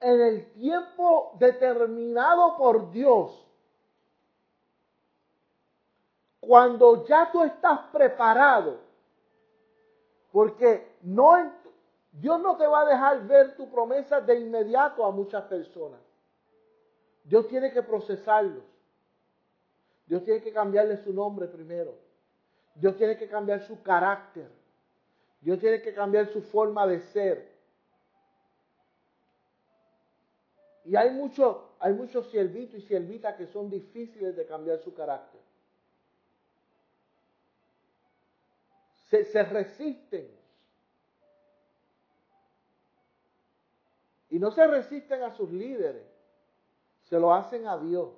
En 0.00 0.20
el 0.20 0.52
tiempo 0.52 1.32
determinado 1.38 2.56
por 2.56 2.90
Dios, 2.90 3.45
cuando 6.46 7.04
ya 7.06 7.30
tú 7.32 7.42
estás 7.42 7.80
preparado, 7.92 8.78
porque 10.30 10.96
Dios 12.12 12.40
no 12.40 12.56
te 12.56 12.66
va 12.66 12.82
a 12.82 12.86
dejar 12.86 13.26
ver 13.26 13.56
tu 13.56 13.70
promesa 13.70 14.20
de 14.20 14.38
inmediato 14.38 15.04
a 15.04 15.10
muchas 15.10 15.44
personas. 15.44 16.00
Dios 17.24 17.48
tiene 17.48 17.72
que 17.72 17.82
procesarlos. 17.82 18.62
Dios 20.06 20.22
tiene 20.22 20.40
que 20.40 20.52
cambiarle 20.52 20.96
su 20.98 21.12
nombre 21.12 21.48
primero. 21.48 21.94
Dios 22.74 22.96
tiene 22.96 23.16
que 23.16 23.28
cambiar 23.28 23.62
su 23.62 23.82
carácter. 23.82 24.48
Dios 25.40 25.58
tiene 25.58 25.82
que 25.82 25.92
cambiar 25.92 26.28
su 26.28 26.42
forma 26.42 26.86
de 26.86 27.00
ser. 27.00 27.56
Y 30.84 30.94
hay 30.94 31.10
muchos 31.10 31.56
hay 31.78 31.92
muchos 31.92 32.30
siervitos 32.30 32.78
y 32.78 32.82
siervitas 32.82 33.34
que 33.36 33.46
son 33.46 33.68
difíciles 33.68 34.36
de 34.36 34.46
cambiar 34.46 34.78
su 34.78 34.94
carácter. 34.94 35.45
Se, 39.10 39.42
resisten. 39.44 40.28
Y 44.30 44.38
no 44.38 44.50
se 44.50 44.66
resisten 44.66 45.22
a 45.22 45.32
sus 45.32 45.50
líderes, 45.50 46.04
se 47.02 47.18
lo 47.18 47.32
hacen 47.32 47.66
a 47.66 47.78
Dios. 47.78 48.10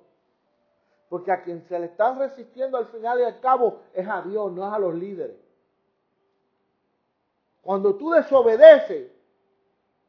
Porque 1.07 1.31
a 1.31 1.41
quien 1.43 1.63
se 1.63 1.79
le 1.79 1.87
están 1.87 2.19
resistiendo 2.19 2.77
al 2.77 2.87
final 2.87 3.19
y 3.19 3.23
al 3.23 3.39
cabo 3.39 3.81
es 3.93 4.07
a 4.07 4.21
Dios, 4.21 4.51
no 4.51 4.67
es 4.67 4.73
a 4.73 4.79
los 4.79 4.93
líderes. 4.93 5.37
Cuando 7.61 7.95
tú 7.95 8.11
desobedeces, 8.11 9.11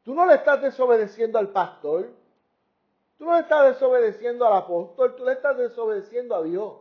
tú 0.03 0.13
no 0.13 0.25
le 0.25 0.35
estás 0.35 0.61
desobedeciendo 0.61 1.39
al 1.39 1.49
pastor, 1.49 2.09
tú 3.17 3.25
no 3.25 3.33
le 3.33 3.41
estás 3.41 3.73
desobedeciendo 3.73 4.45
al 4.45 4.53
apóstol, 4.53 5.15
tú 5.15 5.25
le 5.25 5.33
estás 5.33 5.57
desobedeciendo 5.57 6.35
a 6.35 6.43
Dios. 6.43 6.73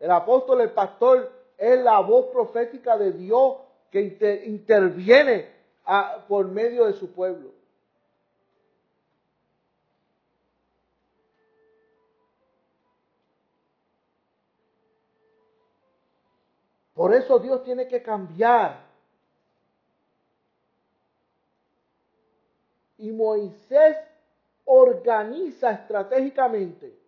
El 0.00 0.10
apóstol, 0.10 0.60
el 0.60 0.70
pastor, 0.70 1.32
es 1.56 1.80
la 1.80 1.98
voz 2.00 2.26
profética 2.26 2.96
de 2.96 3.12
Dios 3.12 3.56
que 3.90 4.44
interviene 4.46 5.50
por 6.28 6.46
medio 6.46 6.86
de 6.86 6.92
su 6.92 7.10
pueblo. 7.12 7.50
Por 16.94 17.14
eso 17.14 17.38
Dios 17.38 17.62
tiene 17.62 17.86
que 17.86 18.02
cambiar. 18.02 18.86
Y 22.98 23.12
Moisés 23.12 23.96
organiza 24.64 25.70
estratégicamente 25.70 26.98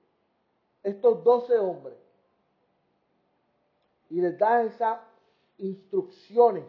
estos 0.83 1.22
doce 1.24 1.59
hombres 1.59 1.99
y 4.10 4.20
les 4.20 4.38
da 4.38 4.62
esas 4.62 5.00
instrucciones. 5.58 6.64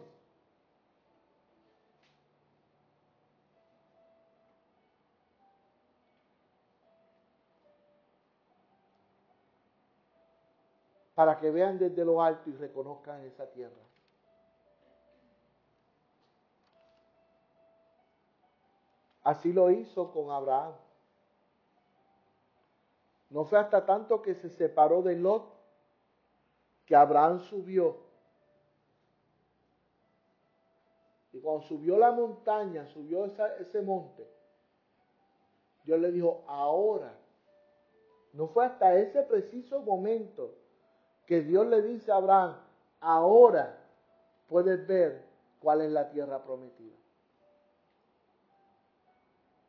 para 11.14 11.38
que 11.38 11.50
vean 11.50 11.78
desde 11.78 12.04
lo 12.04 12.22
alto 12.22 12.48
y 12.48 12.54
reconozcan 12.54 13.20
esa 13.20 13.46
tierra. 13.46 13.82
Así 19.22 19.52
lo 19.52 19.70
hizo 19.70 20.10
con 20.10 20.30
Abraham. 20.30 20.72
No 23.30 23.44
fue 23.44 23.58
hasta 23.58 23.86
tanto 23.86 24.20
que 24.20 24.34
se 24.34 24.50
separó 24.50 25.02
de 25.02 25.14
Lot 25.14 25.61
que 26.92 26.96
Abraham 26.96 27.40
subió. 27.40 27.96
Y 31.32 31.40
cuando 31.40 31.62
subió 31.62 31.96
la 31.96 32.12
montaña, 32.12 32.84
subió 32.84 33.24
ese 33.58 33.80
monte, 33.80 34.28
Dios 35.84 35.98
le 35.98 36.12
dijo, 36.12 36.44
ahora. 36.46 37.18
No 38.34 38.46
fue 38.46 38.66
hasta 38.66 38.94
ese 38.98 39.22
preciso 39.22 39.80
momento 39.80 40.54
que 41.24 41.40
Dios 41.40 41.66
le 41.66 41.80
dice 41.80 42.12
a 42.12 42.16
Abraham, 42.16 42.58
ahora 43.00 43.78
puedes 44.46 44.86
ver 44.86 45.24
cuál 45.60 45.80
es 45.80 45.90
la 45.90 46.10
tierra 46.10 46.44
prometida. 46.44 46.96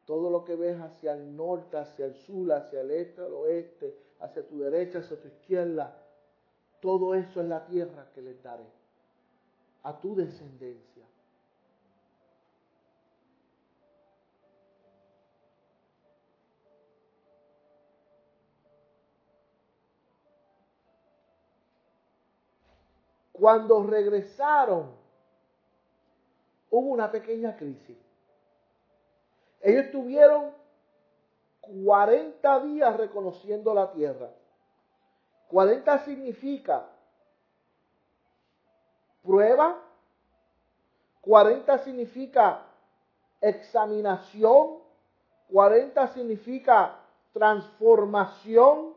Todo 0.04 0.30
lo 0.30 0.44
que 0.44 0.58
ves 0.58 0.78
hacia 0.82 1.14
el 1.14 1.38
norte, 1.38 1.78
hacia 1.78 2.06
el 2.06 2.16
sur, 2.16 2.52
hacia 2.52 2.82
el 2.82 2.92
este, 2.92 3.22
al 3.22 3.32
oeste, 3.32 3.98
hacia 4.20 4.46
tu 4.46 4.60
derecha, 4.60 5.00
hacia 5.00 5.18
tu 5.22 5.30
izquierda, 5.30 6.03
todo 6.84 7.16
eso 7.16 7.40
es 7.40 7.48
la 7.48 7.66
tierra 7.66 8.10
que 8.14 8.22
les 8.22 8.44
daré 8.44 8.66
a 9.84 9.98
tu 10.02 10.14
descendencia. 10.16 11.06
Cuando 23.32 23.84
regresaron, 23.84 24.92
hubo 26.70 26.90
una 26.90 27.10
pequeña 27.10 27.56
crisis. 27.56 27.98
Ellos 29.62 29.90
tuvieron 29.90 30.52
40 31.62 32.60
días 32.66 32.98
reconociendo 32.98 33.74
la 33.74 33.90
tierra. 33.94 34.43
40 35.54 36.00
significa 36.00 36.84
prueba. 39.22 39.80
40 41.22 41.78
significa 41.78 42.66
examinación. 43.40 44.80
40 45.52 46.08
significa 46.08 47.00
transformación. 47.34 48.96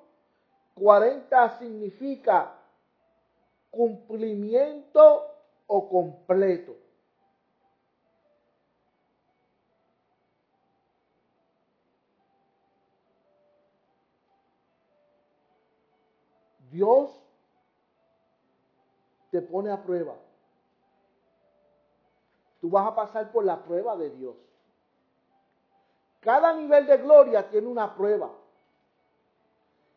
40 0.77 1.59
significa 1.59 2.55
cumplimiento 3.71 5.27
o 5.67 5.89
completo. 5.91 6.86
Dios 16.77 17.11
te 19.31 19.41
pone 19.41 19.71
a 19.71 19.83
prueba. 19.83 20.15
Tú 22.61 22.69
vas 22.69 22.87
a 22.87 22.95
pasar 22.95 23.33
por 23.33 23.45
la 23.47 23.63
prueba 23.63 23.97
de 23.97 24.11
Dios. 24.11 24.37
Cada 26.21 26.53
nivel 26.53 26.87
de 26.87 26.99
gloria 26.99 27.49
tiene 27.49 27.67
una 27.67 27.95
prueba. 27.95 28.31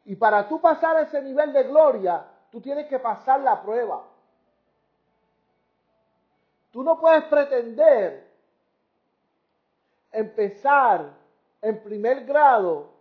Y 0.05 0.15
para 0.15 0.47
tú 0.47 0.61
pasar 0.61 1.03
ese 1.03 1.21
nivel 1.21 1.51
de 1.51 1.63
gloria, 1.63 2.25
tú 2.49 2.61
tienes 2.61 2.87
que 2.87 2.99
pasar 2.99 3.41
la 3.41 3.61
prueba. 3.61 4.01
Tú 6.71 6.81
no 6.81 6.97
puedes 6.97 7.25
pretender 7.25 8.25
empezar 10.13 11.11
en 11.61 11.83
primer 11.83 12.23
grado 12.23 12.93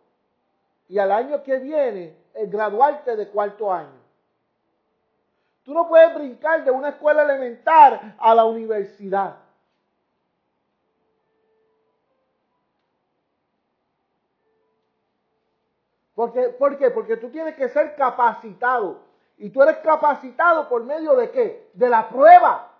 y 0.88 0.98
al 0.98 1.12
año 1.12 1.44
que 1.44 1.58
viene 1.58 2.17
graduarte 2.46 3.16
de 3.16 3.28
cuarto 3.28 3.72
año. 3.72 3.98
Tú 5.64 5.74
no 5.74 5.86
puedes 5.86 6.14
brincar 6.14 6.64
de 6.64 6.70
una 6.70 6.90
escuela 6.90 7.22
elemental 7.24 8.14
a 8.18 8.34
la 8.34 8.44
universidad. 8.44 9.36
Porque, 16.14 16.48
¿Por 16.48 16.78
qué? 16.78 16.90
Porque 16.90 17.16
tú 17.16 17.30
tienes 17.30 17.54
que 17.54 17.68
ser 17.68 17.94
capacitado. 17.94 19.02
Y 19.36 19.50
tú 19.50 19.62
eres 19.62 19.76
capacitado 19.78 20.68
por 20.68 20.82
medio 20.82 21.14
de 21.14 21.30
qué? 21.30 21.70
De 21.74 21.88
la 21.88 22.08
prueba. 22.08 22.72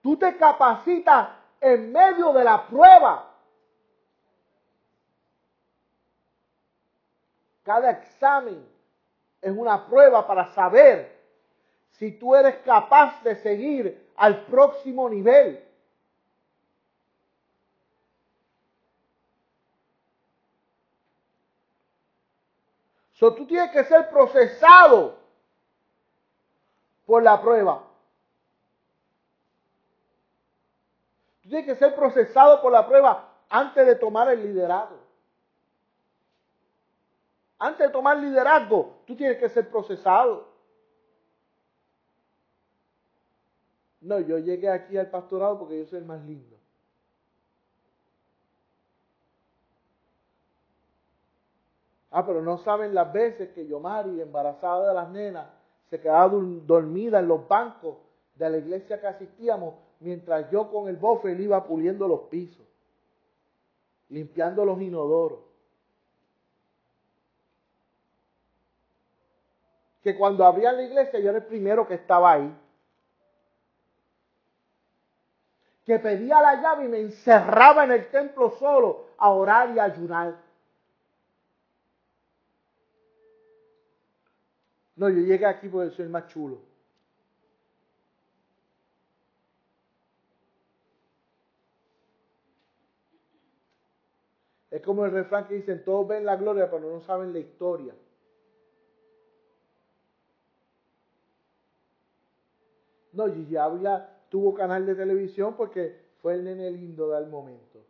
Tú 0.00 0.16
te 0.16 0.36
capacitas 0.36 1.28
en 1.60 1.92
medio 1.92 2.32
de 2.32 2.44
la 2.44 2.66
prueba. 2.66 3.35
Cada 7.66 7.90
examen 7.90 8.64
es 9.42 9.50
una 9.50 9.88
prueba 9.88 10.24
para 10.24 10.46
saber 10.54 11.20
si 11.90 12.12
tú 12.12 12.36
eres 12.36 12.58
capaz 12.58 13.20
de 13.24 13.34
seguir 13.34 14.08
al 14.14 14.46
próximo 14.46 15.08
nivel. 15.08 15.60
So, 23.14 23.34
tú 23.34 23.44
tienes 23.48 23.72
que 23.72 23.82
ser 23.82 24.10
procesado 24.10 25.18
por 27.04 27.20
la 27.20 27.42
prueba. 27.42 27.82
Tú 31.42 31.48
tienes 31.48 31.66
que 31.66 31.74
ser 31.74 31.96
procesado 31.96 32.62
por 32.62 32.70
la 32.70 32.86
prueba 32.86 33.28
antes 33.48 33.84
de 33.84 33.96
tomar 33.96 34.28
el 34.28 34.40
liderazgo. 34.44 35.05
Antes 37.58 37.86
de 37.86 37.92
tomar 37.92 38.18
liderazgo, 38.18 38.98
tú 39.06 39.16
tienes 39.16 39.38
que 39.38 39.48
ser 39.48 39.68
procesado. 39.70 40.48
No, 44.00 44.20
yo 44.20 44.38
llegué 44.38 44.68
aquí 44.68 44.96
al 44.98 45.10
pastorado 45.10 45.58
porque 45.58 45.78
yo 45.78 45.86
soy 45.86 45.98
el 45.98 46.04
más 46.04 46.22
lindo. 46.24 46.56
Ah, 52.10 52.24
pero 52.24 52.40
no 52.40 52.58
saben 52.58 52.94
las 52.94 53.12
veces 53.12 53.50
que 53.50 53.66
yo, 53.66 53.80
Mari, 53.80 54.20
embarazada 54.20 54.88
de 54.88 54.94
las 54.94 55.10
nenas, 55.10 55.48
se 55.90 56.00
quedaba 56.00 56.28
dormida 56.28 57.20
en 57.20 57.28
los 57.28 57.46
bancos 57.46 57.96
de 58.36 58.48
la 58.48 58.58
iglesia 58.58 59.00
que 59.00 59.06
asistíamos, 59.06 59.74
mientras 60.00 60.50
yo 60.50 60.70
con 60.70 60.88
el 60.88 60.96
bofe 60.96 61.34
le 61.34 61.42
iba 61.42 61.62
puliendo 61.64 62.06
los 62.08 62.20
pisos, 62.22 62.66
limpiando 64.08 64.64
los 64.64 64.80
inodoros. 64.80 65.45
Que 70.06 70.14
cuando 70.16 70.46
abría 70.46 70.72
la 70.72 70.84
iglesia 70.84 71.18
yo 71.18 71.30
era 71.30 71.38
el 71.38 71.46
primero 71.46 71.84
que 71.88 71.94
estaba 71.94 72.30
ahí. 72.30 72.56
Que 75.84 75.98
pedía 75.98 76.40
la 76.40 76.62
llave 76.62 76.84
y 76.84 76.88
me 76.88 77.00
encerraba 77.00 77.82
en 77.82 77.90
el 77.90 78.08
templo 78.08 78.52
solo 78.52 79.06
a 79.18 79.30
orar 79.30 79.74
y 79.74 79.80
ayunar. 79.80 80.36
No, 84.94 85.08
yo 85.08 85.18
llegué 85.22 85.44
aquí 85.44 85.68
porque 85.68 85.90
soy 85.90 86.04
el 86.04 86.12
más 86.12 86.28
chulo. 86.28 86.60
Es 94.70 94.82
como 94.82 95.04
el 95.04 95.10
refrán 95.10 95.48
que 95.48 95.54
dicen, 95.54 95.84
todos 95.84 96.06
ven 96.06 96.24
la 96.24 96.36
gloria, 96.36 96.70
pero 96.70 96.88
no 96.88 97.00
saben 97.00 97.32
la 97.32 97.40
historia. 97.40 97.92
No, 103.16 103.32
Gigi 103.32 103.56
Ávila 103.56 104.08
tuvo 104.28 104.52
canal 104.52 104.84
de 104.84 104.94
televisión 104.94 105.54
porque 105.56 106.06
fue 106.20 106.34
el 106.34 106.44
nene 106.44 106.70
lindo 106.70 107.08
del 107.08 107.26
momento. 107.28 107.82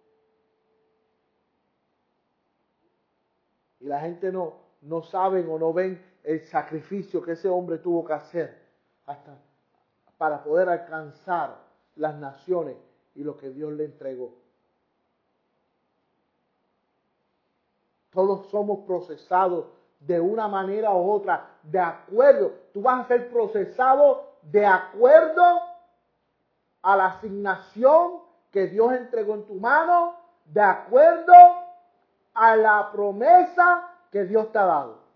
Y 3.81 3.87
la 3.87 4.01
gente 4.01 4.31
no, 4.31 4.55
no 4.83 5.03
saben 5.03 5.51
o 5.51 5.59
no 5.59 5.73
ven 5.73 6.01
el 6.23 6.43
sacrificio 6.43 7.21
que 7.23 7.33
ese 7.33 7.49
hombre 7.49 7.79
tuvo 7.79 8.05
que 8.05 8.13
hacer 8.13 8.57
hasta 9.07 9.37
para 10.17 10.43
poder 10.45 10.69
alcanzar 10.69 11.59
las 11.97 12.15
naciones 12.15 12.77
y 13.17 13.25
lo 13.25 13.37
que 13.37 13.51
Dios 13.51 13.73
le 13.73 13.85
entregó. 13.85 14.33
Todos 18.11 18.49
somos 18.49 18.87
procesados 18.87 19.67
de 20.01 20.21
una 20.21 20.47
manera 20.49 20.95
u 20.95 21.11
otra, 21.11 21.59
de 21.65 21.81
acuerdo. 21.81 22.53
Tú 22.73 22.81
vas 22.83 23.05
a 23.05 23.09
ser 23.09 23.29
procesado 23.31 24.26
de 24.51 24.65
acuerdo 24.65 25.61
a 26.83 26.97
la 26.97 27.07
asignación 27.07 28.21
que 28.51 28.67
Dios 28.69 28.93
entregó 28.93 29.35
en 29.35 29.47
tu 29.47 29.55
mano, 29.55 30.17
de 30.47 30.63
acuerdo 30.63 31.33
a 32.35 32.57
la 32.57 32.91
promesa 32.93 33.91
que 34.11 34.25
Dios 34.25 34.51
te 34.53 34.59
ha 34.59 34.65
dado. 34.65 35.07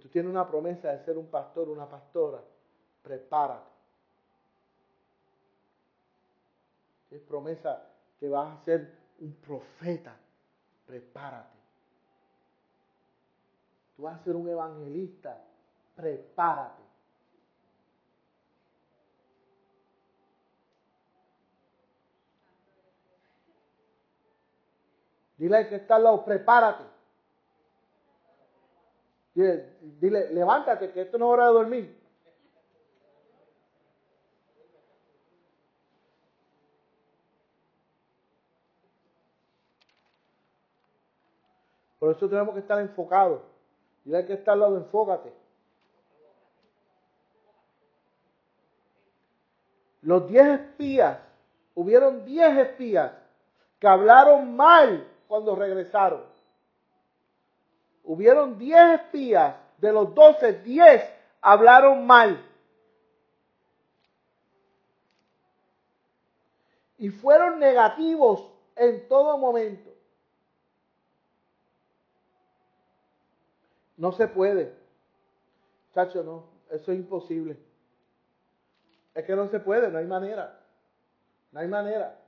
Tú 0.00 0.08
tienes 0.08 0.30
una 0.30 0.46
promesa 0.46 0.88
de 0.88 1.04
ser 1.04 1.18
un 1.18 1.26
pastor, 1.26 1.68
una 1.68 1.88
pastora 1.88 2.40
prepárate. 3.02 3.70
Es 7.10 7.20
promesa 7.22 7.91
que 8.22 8.28
vas 8.28 8.56
a 8.56 8.64
ser 8.64 8.88
un 9.18 9.34
profeta, 9.34 10.14
prepárate. 10.86 11.58
Tú 13.96 14.04
vas 14.04 14.20
a 14.20 14.22
ser 14.22 14.36
un 14.36 14.48
evangelista, 14.48 15.42
prepárate. 15.96 16.82
Dile 25.36 25.56
al 25.56 25.68
que 25.68 25.74
está 25.74 25.96
al 25.96 26.04
lado, 26.04 26.24
prepárate. 26.24 26.84
Dile, 29.34 29.78
dile, 29.98 30.32
levántate, 30.32 30.92
que 30.92 31.00
esto 31.00 31.18
no 31.18 31.24
es 31.24 31.30
hora 31.32 31.46
de 31.48 31.52
dormir. 31.54 32.01
Por 42.02 42.10
eso 42.10 42.28
tenemos 42.28 42.52
que 42.52 42.58
estar 42.58 42.80
enfocados. 42.80 43.42
Dile 44.04 44.16
al 44.18 44.26
que 44.26 44.32
está 44.32 44.54
al 44.54 44.58
lado, 44.58 44.76
enfócate. 44.76 45.32
Los 50.00 50.26
diez 50.26 50.48
espías, 50.48 51.20
hubieron 51.76 52.24
diez 52.24 52.58
espías 52.58 53.12
que 53.78 53.86
hablaron 53.86 54.56
mal 54.56 55.06
cuando 55.28 55.54
regresaron. 55.54 56.24
Hubieron 58.02 58.58
10 58.58 59.00
espías, 59.00 59.54
de 59.78 59.92
los 59.92 60.12
12, 60.12 60.54
10 60.54 61.08
hablaron 61.40 62.04
mal. 62.04 62.44
Y 66.98 67.10
fueron 67.10 67.60
negativos 67.60 68.50
en 68.74 69.06
todo 69.06 69.38
momento. 69.38 69.91
No 74.02 74.10
se 74.10 74.26
puede. 74.26 74.74
Chacho, 75.94 76.24
no, 76.24 76.42
eso 76.72 76.90
es 76.90 76.98
imposible. 76.98 77.56
Es 79.14 79.24
que 79.24 79.36
no 79.36 79.46
se 79.46 79.60
puede, 79.60 79.92
no 79.92 79.98
hay 79.98 80.06
manera. 80.06 80.58
No 81.52 81.60
hay 81.60 81.68
manera. 81.68 82.18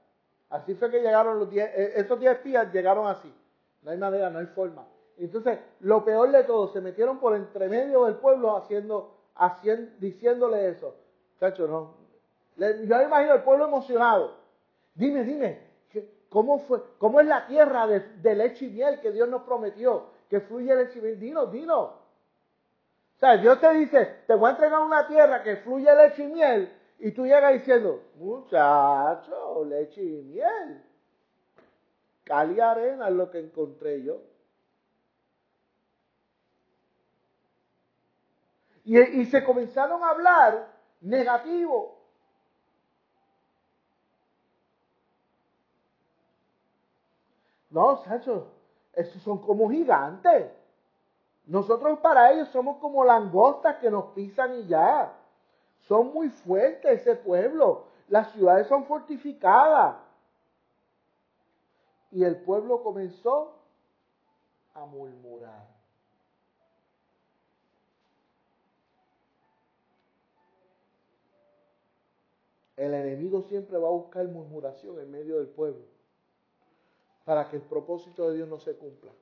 Así 0.50 0.76
fue 0.76 0.88
que 0.88 1.00
llegaron 1.00 1.36
los 1.40 1.50
10, 1.50 1.68
eh, 1.74 1.92
esos 1.96 2.20
10 2.20 2.34
espías 2.34 2.72
llegaron 2.72 3.08
así. 3.08 3.34
No 3.82 3.90
hay 3.90 3.98
manera, 3.98 4.30
no 4.30 4.38
hay 4.38 4.46
forma. 4.46 4.86
Entonces, 5.18 5.58
lo 5.80 6.04
peor 6.04 6.30
de 6.30 6.44
todo, 6.44 6.68
se 6.68 6.80
metieron 6.80 7.18
por 7.18 7.34
entre 7.34 7.68
medio 7.68 8.04
del 8.04 8.14
pueblo 8.18 8.56
haciendo, 8.56 9.12
haciendo 9.34 9.90
diciéndole 9.98 10.68
eso. 10.68 10.94
Chacho, 11.40 11.66
no. 11.66 11.96
Yo 12.56 12.98
me 12.98 13.02
imagino 13.02 13.34
el 13.34 13.42
pueblo 13.42 13.66
emocionado. 13.66 14.36
Dime, 14.94 15.24
dime, 15.24 15.58
¿cómo, 16.28 16.60
fue, 16.60 16.84
cómo 16.98 17.18
es 17.18 17.26
la 17.26 17.48
tierra 17.48 17.88
de, 17.88 18.34
leche 18.36 18.66
y 18.66 18.70
miel 18.70 19.00
que 19.00 19.10
Dios 19.10 19.28
nos 19.28 19.42
prometió? 19.42 20.13
Que 20.28 20.40
fluye 20.40 20.74
leche 20.74 20.98
y 20.98 21.02
miel. 21.02 21.20
Dinos, 21.20 21.52
dinos. 21.52 21.90
O 23.16 23.18
sea, 23.18 23.36
Dios 23.36 23.60
te 23.60 23.72
dice, 23.74 24.22
te 24.26 24.34
voy 24.34 24.48
a 24.48 24.52
entregar 24.52 24.80
una 24.80 25.06
tierra 25.06 25.42
que 25.42 25.56
fluye 25.58 25.94
leche 25.94 26.24
y 26.24 26.26
miel 26.26 26.72
y 26.98 27.12
tú 27.12 27.24
llegas 27.26 27.52
diciendo, 27.52 28.02
muchacho, 28.16 29.64
leche 29.64 30.02
y 30.02 30.22
miel. 30.22 30.82
Cali 32.24 32.60
arena 32.60 33.08
es 33.08 33.14
lo 33.14 33.30
que 33.30 33.38
encontré 33.40 34.02
yo. 34.02 34.22
Y, 38.84 38.98
y 38.98 39.26
se 39.26 39.44
comenzaron 39.44 40.02
a 40.02 40.10
hablar 40.10 40.68
negativo. 41.00 41.98
No, 47.70 47.96
Sacho, 48.04 48.53
esos 48.96 49.22
son 49.22 49.38
como 49.38 49.70
gigantes. 49.70 50.50
Nosotros 51.46 51.98
para 51.98 52.32
ellos 52.32 52.48
somos 52.48 52.78
como 52.78 53.04
langostas 53.04 53.76
que 53.76 53.90
nos 53.90 54.06
pisan 54.12 54.54
y 54.60 54.66
ya. 54.66 55.12
Son 55.80 56.12
muy 56.12 56.30
fuertes 56.30 57.00
ese 57.00 57.16
pueblo. 57.16 57.84
Las 58.08 58.32
ciudades 58.32 58.66
son 58.68 58.84
fortificadas. 58.86 59.96
Y 62.10 62.24
el 62.24 62.36
pueblo 62.36 62.82
comenzó 62.82 63.58
a 64.74 64.86
murmurar. 64.86 65.74
El 72.76 72.94
enemigo 72.94 73.42
siempre 73.42 73.78
va 73.78 73.88
a 73.88 73.92
buscar 73.92 74.26
murmuración 74.26 74.98
en 74.98 75.10
medio 75.10 75.36
del 75.38 75.48
pueblo 75.48 75.93
para 77.24 77.48
que 77.48 77.56
el 77.56 77.62
propósito 77.62 78.28
de 78.28 78.36
Dios 78.36 78.48
no 78.48 78.58
se 78.58 78.76
cumpla. 78.76 79.12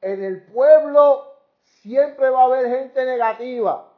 En 0.00 0.24
el 0.24 0.42
pueblo 0.46 1.26
siempre 1.62 2.30
va 2.30 2.42
a 2.42 2.44
haber 2.44 2.66
gente 2.66 3.04
negativa. 3.04 3.92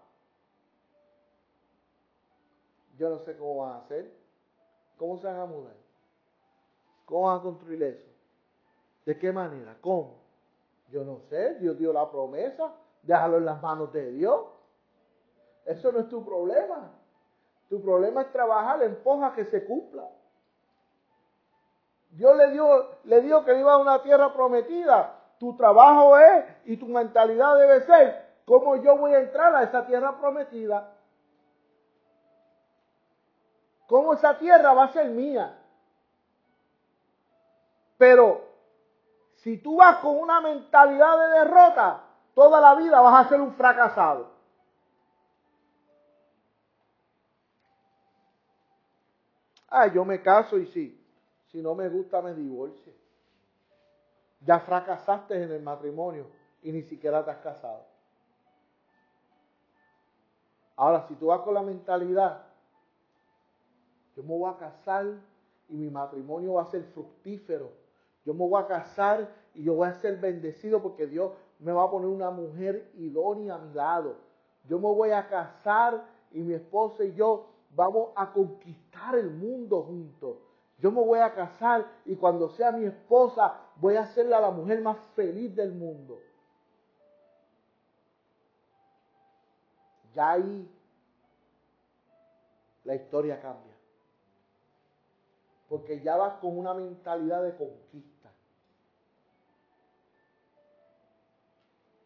Yo 2.99 3.09
no 3.09 3.19
sé 3.21 3.37
cómo 3.37 3.59
van 3.59 3.73
a 3.73 3.79
hacer. 3.79 4.13
¿Cómo 4.97 5.19
se 5.19 5.27
van 5.27 5.41
a 5.41 5.47
mudar? 5.47 5.75
¿Cómo 7.07 7.27
van 7.27 7.39
a 7.39 7.43
construir 7.43 7.83
eso? 7.83 8.09
¿De 9.05 9.19
qué 9.19 9.33
manera? 9.33 9.77
¿Cómo? 9.81 10.19
Yo 10.91 11.05
no 11.05 11.19
sé. 11.29 11.55
Dios 11.59 11.79
dio 11.79 11.93
la 11.93 12.11
promesa. 12.11 12.73
Déjalo 13.03 13.39
en 13.39 13.47
las 13.47 13.61
manos 13.63 13.93
de 13.93 14.13
Dios. 14.13 14.45
Eso 15.65 15.91
no 15.91 16.01
es 16.01 16.09
tu 16.09 16.25
problema. 16.25 16.93
Tu 17.69 17.81
problema 17.81 18.23
es 18.23 18.33
trabajar 18.33 18.83
en 18.83 18.97
poja 19.03 19.35
que 19.35 19.45
se 19.47 19.65
cumpla. 19.65 20.09
Dios 22.13 22.37
le 22.37 22.51
dio, 22.51 22.97
le 23.05 23.45
que 23.45 23.59
iba 23.59 23.73
a 23.73 23.79
una 23.79 24.03
tierra 24.03 24.33
prometida. 24.33 25.19
Tu 25.39 25.57
trabajo 25.57 26.19
es 26.19 26.45
y 26.65 26.77
tu 26.77 26.87
mentalidad 26.87 27.59
debe 27.59 27.83
ser 27.83 28.33
cómo 28.45 28.77
yo 28.77 28.97
voy 28.97 29.13
a 29.13 29.21
entrar 29.21 29.55
a 29.55 29.65
esa 29.65 29.87
tierra 29.87 30.19
prometida 30.19 30.93
cómo 33.93 34.15
esa 34.15 34.39
tierra 34.39 34.73
va 34.73 34.85
a 34.85 34.93
ser 34.95 35.11
mía. 35.11 35.55
Pero 37.99 38.43
si 39.43 39.59
tú 39.59 39.77
vas 39.77 39.99
con 39.99 40.19
una 40.19 40.41
mentalidad 40.41 41.19
de 41.19 41.39
derrota, 41.41 42.03
toda 42.35 42.59
la 42.59 42.75
vida 42.75 43.03
vas 43.03 43.27
a 43.27 43.29
ser 43.29 43.39
un 43.39 43.53
fracasado. 43.53 44.33
Ah, 49.69 49.89
yo 49.89 50.07
me 50.07 50.23
caso 50.23 50.57
y 50.57 50.69
sí, 50.69 51.02
si 51.53 51.63
no 51.63 51.75
me 51.75 51.89
gusta 51.89 52.21
me 52.21 52.35
divorcio. 52.35 52.93
Ya 54.41 54.59
fracasaste 54.59 55.41
en 55.41 55.53
el 55.53 55.63
matrimonio 55.63 56.27
y 56.63 56.73
ni 56.73 56.83
siquiera 56.83 57.25
te 57.25 57.31
has 57.31 57.39
casado. 57.39 57.85
Ahora, 60.75 61.07
si 61.07 61.15
tú 61.15 61.27
vas 61.27 61.43
con 61.43 61.55
la 61.55 61.63
mentalidad 61.63 62.53
yo 64.17 64.23
me 64.23 64.37
voy 64.37 64.51
a 64.51 64.57
casar 64.57 65.07
y 65.69 65.75
mi 65.75 65.91
matrimonio 65.91 66.55
va 66.55 66.63
a 66.63 66.67
ser 66.67 66.85
fructífero. 66.85 67.71
Yo 68.25 68.35
me 68.35 68.47
voy 68.47 68.63
a 68.63 68.67
casar 68.67 69.29
y 69.55 69.65
yo 69.65 69.75
voy 69.75 69.89
a 69.89 69.95
ser 69.95 70.19
bendecido 70.19 70.83
porque 70.83 71.07
Dios 71.07 71.33
me 71.59 71.73
va 71.73 71.85
a 71.85 71.91
poner 71.91 72.09
una 72.09 72.31
mujer 72.31 72.91
idónea 72.99 73.55
a 73.55 73.59
mi 73.59 73.75
lado. 73.75 74.17
Yo 74.69 74.79
me 74.79 74.89
voy 74.89 75.11
a 75.11 75.29
casar 75.29 76.05
y 76.31 76.41
mi 76.41 76.55
esposa 76.55 77.05
y 77.05 77.15
yo 77.15 77.47
vamos 77.75 78.11
a 78.15 78.33
conquistar 78.33 79.17
el 79.17 79.31
mundo 79.31 79.83
juntos. 79.83 80.37
Yo 80.83 80.91
me 80.91 81.01
voy 81.01 81.21
a 81.21 81.33
casar 81.33 81.87
y 82.05 82.17
cuando 82.17 82.49
sea 82.49 82.73
mi 82.73 82.85
esposa 82.85 83.55
voy 83.77 83.95
a 83.95 84.03
hacerla 84.03 84.41
la 84.41 84.51
mujer 84.51 84.81
más 84.81 84.99
feliz 85.15 85.55
del 85.55 85.71
mundo. 85.73 86.21
Ya 90.13 90.33
ahí 90.33 90.69
la 92.83 92.97
historia 92.97 93.41
cambia 93.41 93.73
porque 95.69 96.01
ya 96.01 96.17
vas 96.17 96.35
con 96.41 96.59
una 96.59 96.75
mentalidad 96.75 97.45
de 97.45 97.57
conquista. 97.57 98.31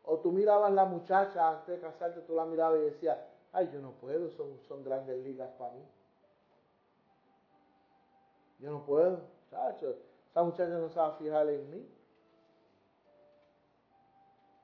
O 0.05 0.19
tú 0.19 0.31
mirabas 0.31 0.71
la 0.73 0.85
muchacha 0.85 1.49
antes 1.49 1.75
de 1.75 1.81
casarte, 1.81 2.21
tú 2.21 2.37
la 2.37 2.45
mirabas 2.45 2.79
y 2.79 2.85
decías, 2.85 3.19
ay, 3.53 3.69
yo 3.73 3.81
no 3.81 3.91
puedo, 3.93 4.31
son, 4.31 4.61
son 4.69 4.85
grandes 4.85 5.19
ligas 5.25 5.51
para 5.59 5.73
mí. 5.73 5.83
Yo 8.59 8.71
no 8.71 8.85
puedo, 8.85 9.21
chacho, 9.51 9.97
esa 10.31 10.43
muchacha 10.43 10.79
no 10.79 10.87
a 10.87 11.17
fijar 11.19 11.49
en 11.49 11.71
mí. 11.71 11.87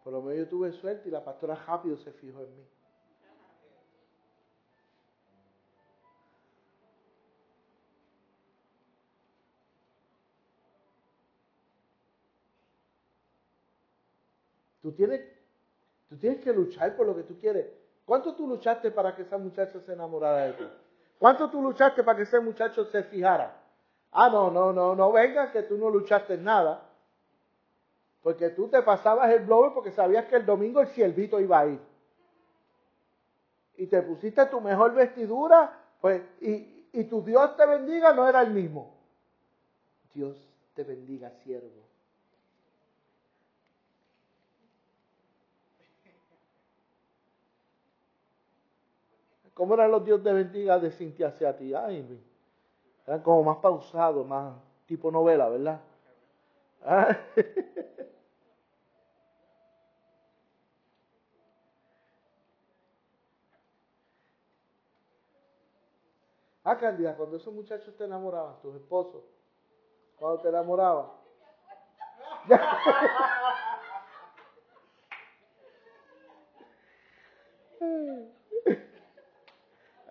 Por 0.03 0.13
lo 0.13 0.23
menos 0.23 0.39
yo 0.39 0.49
tuve 0.49 0.73
suerte 0.73 1.09
y 1.09 1.13
la 1.13 1.25
pastora 1.25 1.55
rápido 1.55 1.97
se 1.97 2.13
fijó 2.13 2.41
en 2.41 2.57
mí. 2.57 2.67
Tú 14.81 14.91
tienes, 14.91 15.21
tú 16.09 16.17
tienes 16.17 16.41
que 16.41 16.53
luchar 16.53 16.97
por 16.97 17.07
lo 17.07 17.15
que 17.15 17.23
tú 17.23 17.39
quieres. 17.39 17.67
¿Cuánto 18.05 18.35
tú 18.35 18.49
luchaste 18.49 18.91
para 18.91 19.15
que 19.15 19.23
esa 19.23 19.39
muchacha 19.39 19.79
se 19.79 19.93
enamorara 19.93 20.47
de 20.47 20.53
ti? 20.55 20.65
¿Cuánto 21.19 21.49
tú 21.49 21.63
luchaste 21.63 22.03
para 22.03 22.17
que 22.17 22.25
ese 22.25 22.41
muchacho 22.41 22.85
se 22.87 23.05
fijara? 23.05 23.62
Ah, 24.13 24.29
no, 24.29 24.51
no, 24.51 24.73
no, 24.73 24.95
no 24.95 25.11
venga 25.13 25.51
que 25.51 25.63
tú 25.63 25.79
no 25.79 25.89
luchaste 25.89 26.37
nada. 26.37 26.83
Porque 28.23 28.51
tú 28.51 28.69
te 28.69 28.83
pasabas 28.83 29.31
el 29.31 29.45
blower 29.47 29.73
porque 29.73 29.91
sabías 29.91 30.27
que 30.27 30.37
el 30.37 30.47
domingo 30.47 30.81
el 30.81 30.89
ciervito 30.89 31.41
iba 31.41 31.61
a 31.61 31.67
ir. 31.67 31.81
Y 33.77 33.87
te 33.87 34.03
pusiste 34.03 34.45
tu 34.47 34.61
mejor 34.61 34.95
vestidura, 34.95 35.73
pues, 36.01 36.23
y, 36.41 36.87
y 36.93 37.05
tu 37.05 37.23
Dios 37.23 37.57
te 37.57 37.67
bendiga 37.67 38.13
no 38.13 38.29
era 38.29 38.43
el 38.43 38.51
mismo. 38.51 38.95
Dios 40.15 40.37
te 40.75 40.85
bendiga, 40.85 41.31
siervo. 41.43 41.83
¿Cómo 49.55 49.75
eran 49.75 49.91
los 49.91 50.05
Dios 50.05 50.23
de 50.23 50.33
bendiga 50.33 50.79
de 50.79 50.91
Cintia 50.91 51.29
hacia 51.29 51.57
ti? 51.57 51.75
Ay, 51.75 52.07
eran 53.07 53.21
como 53.23 53.43
más 53.45 53.59
pausados, 53.59 54.27
más 54.27 54.55
tipo 54.87 55.11
novela, 55.11 55.49
¿verdad? 55.49 55.81
Ah. 56.85 57.17
Ah, 66.65 66.77
Candida, 66.79 67.17
cuando 67.17 67.37
esos 67.37 67.53
muchachos 67.53 67.97
te 67.97 68.05
enamoraban, 68.05 68.61
tus 68.63 68.75
esposos, 68.77 69.23
cuando 70.19 70.41
te 70.41 70.49
enamoraban. 70.49 71.07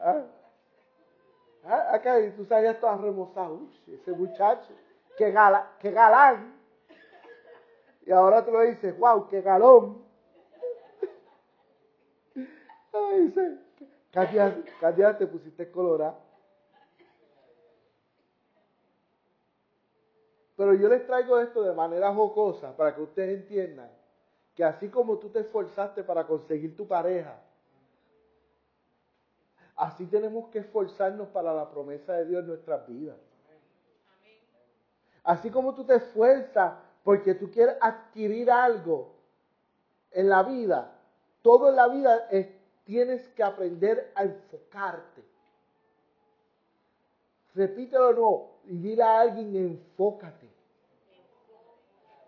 ah, 0.01 0.23
ah, 1.65 1.93
acá 1.93 2.17
tú 2.35 2.45
sabías 2.45 2.79
todo 2.79 2.97
remozado. 2.97 3.55
Uy, 3.55 3.69
ese 3.93 4.11
muchacho, 4.11 4.69
qué, 5.17 5.31
gala, 5.31 5.71
qué 5.79 5.91
galán. 5.91 6.55
Y 8.05 8.11
ahora 8.11 8.43
tú 8.43 8.51
lo 8.51 8.61
dices, 8.61 8.97
wow, 8.97 9.27
qué 9.27 9.41
galón. 9.41 10.03
Ay, 12.35 13.21
dice, 13.25 13.57
Katia, 14.11 15.17
te 15.17 15.27
pusiste 15.27 15.71
colorada. 15.71 16.19
Pero 20.57 20.73
yo 20.73 20.89
les 20.89 21.05
traigo 21.07 21.39
esto 21.39 21.63
de 21.63 21.73
manera 21.73 22.13
jocosa 22.13 22.75
para 22.75 22.93
que 22.93 23.01
ustedes 23.01 23.41
entiendan 23.41 23.89
que 24.55 24.63
así 24.63 24.89
como 24.89 25.17
tú 25.17 25.29
te 25.29 25.39
esforzaste 25.39 26.03
para 26.03 26.27
conseguir 26.27 26.75
tu 26.75 26.87
pareja, 26.87 27.41
así 29.81 30.05
tenemos 30.05 30.47
que 30.49 30.59
esforzarnos 30.59 31.29
para 31.29 31.51
la 31.55 31.71
promesa 31.71 32.13
de 32.13 32.25
Dios 32.25 32.41
en 32.41 32.47
nuestras 32.49 32.87
vidas. 32.87 33.17
Así 35.23 35.49
como 35.49 35.73
tú 35.73 35.83
te 35.83 35.95
esfuerzas 35.95 36.75
porque 37.03 37.33
tú 37.33 37.49
quieres 37.49 37.77
adquirir 37.81 38.51
algo 38.51 39.15
en 40.11 40.29
la 40.29 40.43
vida, 40.43 40.91
todo 41.41 41.69
en 41.69 41.75
la 41.77 41.87
vida 41.87 42.27
tienes 42.83 43.27
que 43.29 43.41
aprender 43.41 44.11
a 44.13 44.23
enfocarte. 44.23 45.23
Repítelo 47.55 48.13
no 48.13 48.49
y 48.65 48.77
dile 48.77 49.01
a 49.01 49.21
alguien 49.21 49.55
enfócate. 49.55 50.47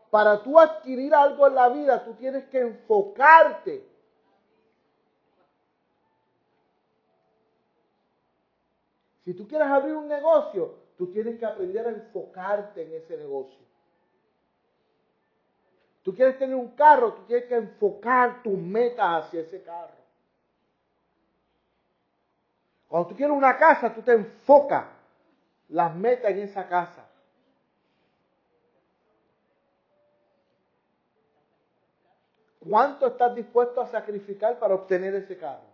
Para 0.09 0.41
tú 0.41 0.59
adquirir 0.59 1.13
algo 1.13 1.45
en 1.45 1.55
la 1.55 1.69
vida, 1.69 2.03
tú 2.03 2.13
tienes 2.15 2.45
que 2.45 2.61
enfocarte. 2.61 3.92
Si 9.23 9.33
tú 9.33 9.47
quieres 9.47 9.67
abrir 9.67 9.95
un 9.95 10.07
negocio, 10.07 10.75
tú 10.97 11.07
tienes 11.11 11.39
que 11.39 11.45
aprender 11.45 11.87
a 11.87 11.91
enfocarte 11.91 12.83
en 12.83 12.93
ese 12.93 13.17
negocio. 13.17 13.63
Tú 16.03 16.13
quieres 16.13 16.37
tener 16.37 16.55
un 16.55 16.75
carro, 16.75 17.13
tú 17.13 17.23
tienes 17.23 17.45
que 17.45 17.55
enfocar 17.55 18.43
tus 18.43 18.57
metas 18.57 19.25
hacia 19.25 19.41
ese 19.41 19.63
carro. 19.63 20.03
Cuando 22.89 23.09
tú 23.09 23.15
quieres 23.15 23.35
una 23.35 23.57
casa, 23.57 23.93
tú 23.93 24.01
te 24.01 24.11
enfocas 24.11 24.85
las 25.69 25.95
metas 25.95 26.31
en 26.31 26.39
esa 26.39 26.67
casa. 26.67 27.07
¿Cuánto 32.59 33.07
estás 33.07 33.33
dispuesto 33.35 33.81
a 33.81 33.87
sacrificar 33.87 34.59
para 34.59 34.75
obtener 34.75 35.15
ese 35.15 35.37
carro? 35.37 35.72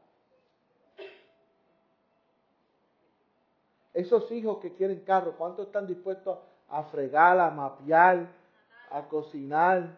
Esos 3.99 4.31
hijos 4.31 4.59
que 4.59 4.71
quieren 4.71 5.01
carro, 5.01 5.35
¿cuánto 5.37 5.63
están 5.63 5.85
dispuestos 5.85 6.39
a 6.69 6.83
fregar, 6.83 7.37
a 7.37 7.51
mapear, 7.51 8.27
a 8.91 9.01
cocinar, 9.09 9.89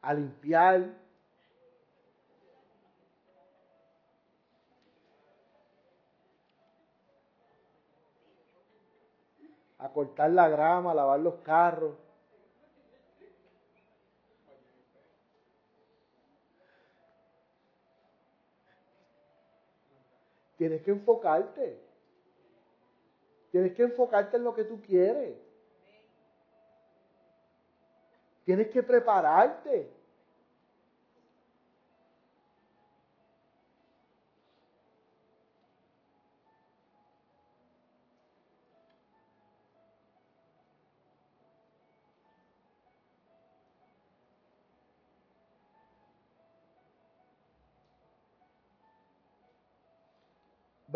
a 0.00 0.14
limpiar? 0.14 0.86
A 9.78 9.90
cortar 9.90 10.30
la 10.30 10.48
grama, 10.48 10.92
a 10.92 10.94
lavar 10.94 11.20
los 11.20 11.34
carros. 11.42 11.94
Tienes 20.56 20.80
que 20.80 20.92
enfocarte. 20.92 21.85
Tienes 23.56 23.72
que 23.72 23.84
enfocarte 23.84 24.36
en 24.36 24.44
lo 24.44 24.54
que 24.54 24.64
tú 24.64 24.82
quieres. 24.82 25.34
Tienes 28.44 28.68
que 28.68 28.82
prepararte. 28.82 29.95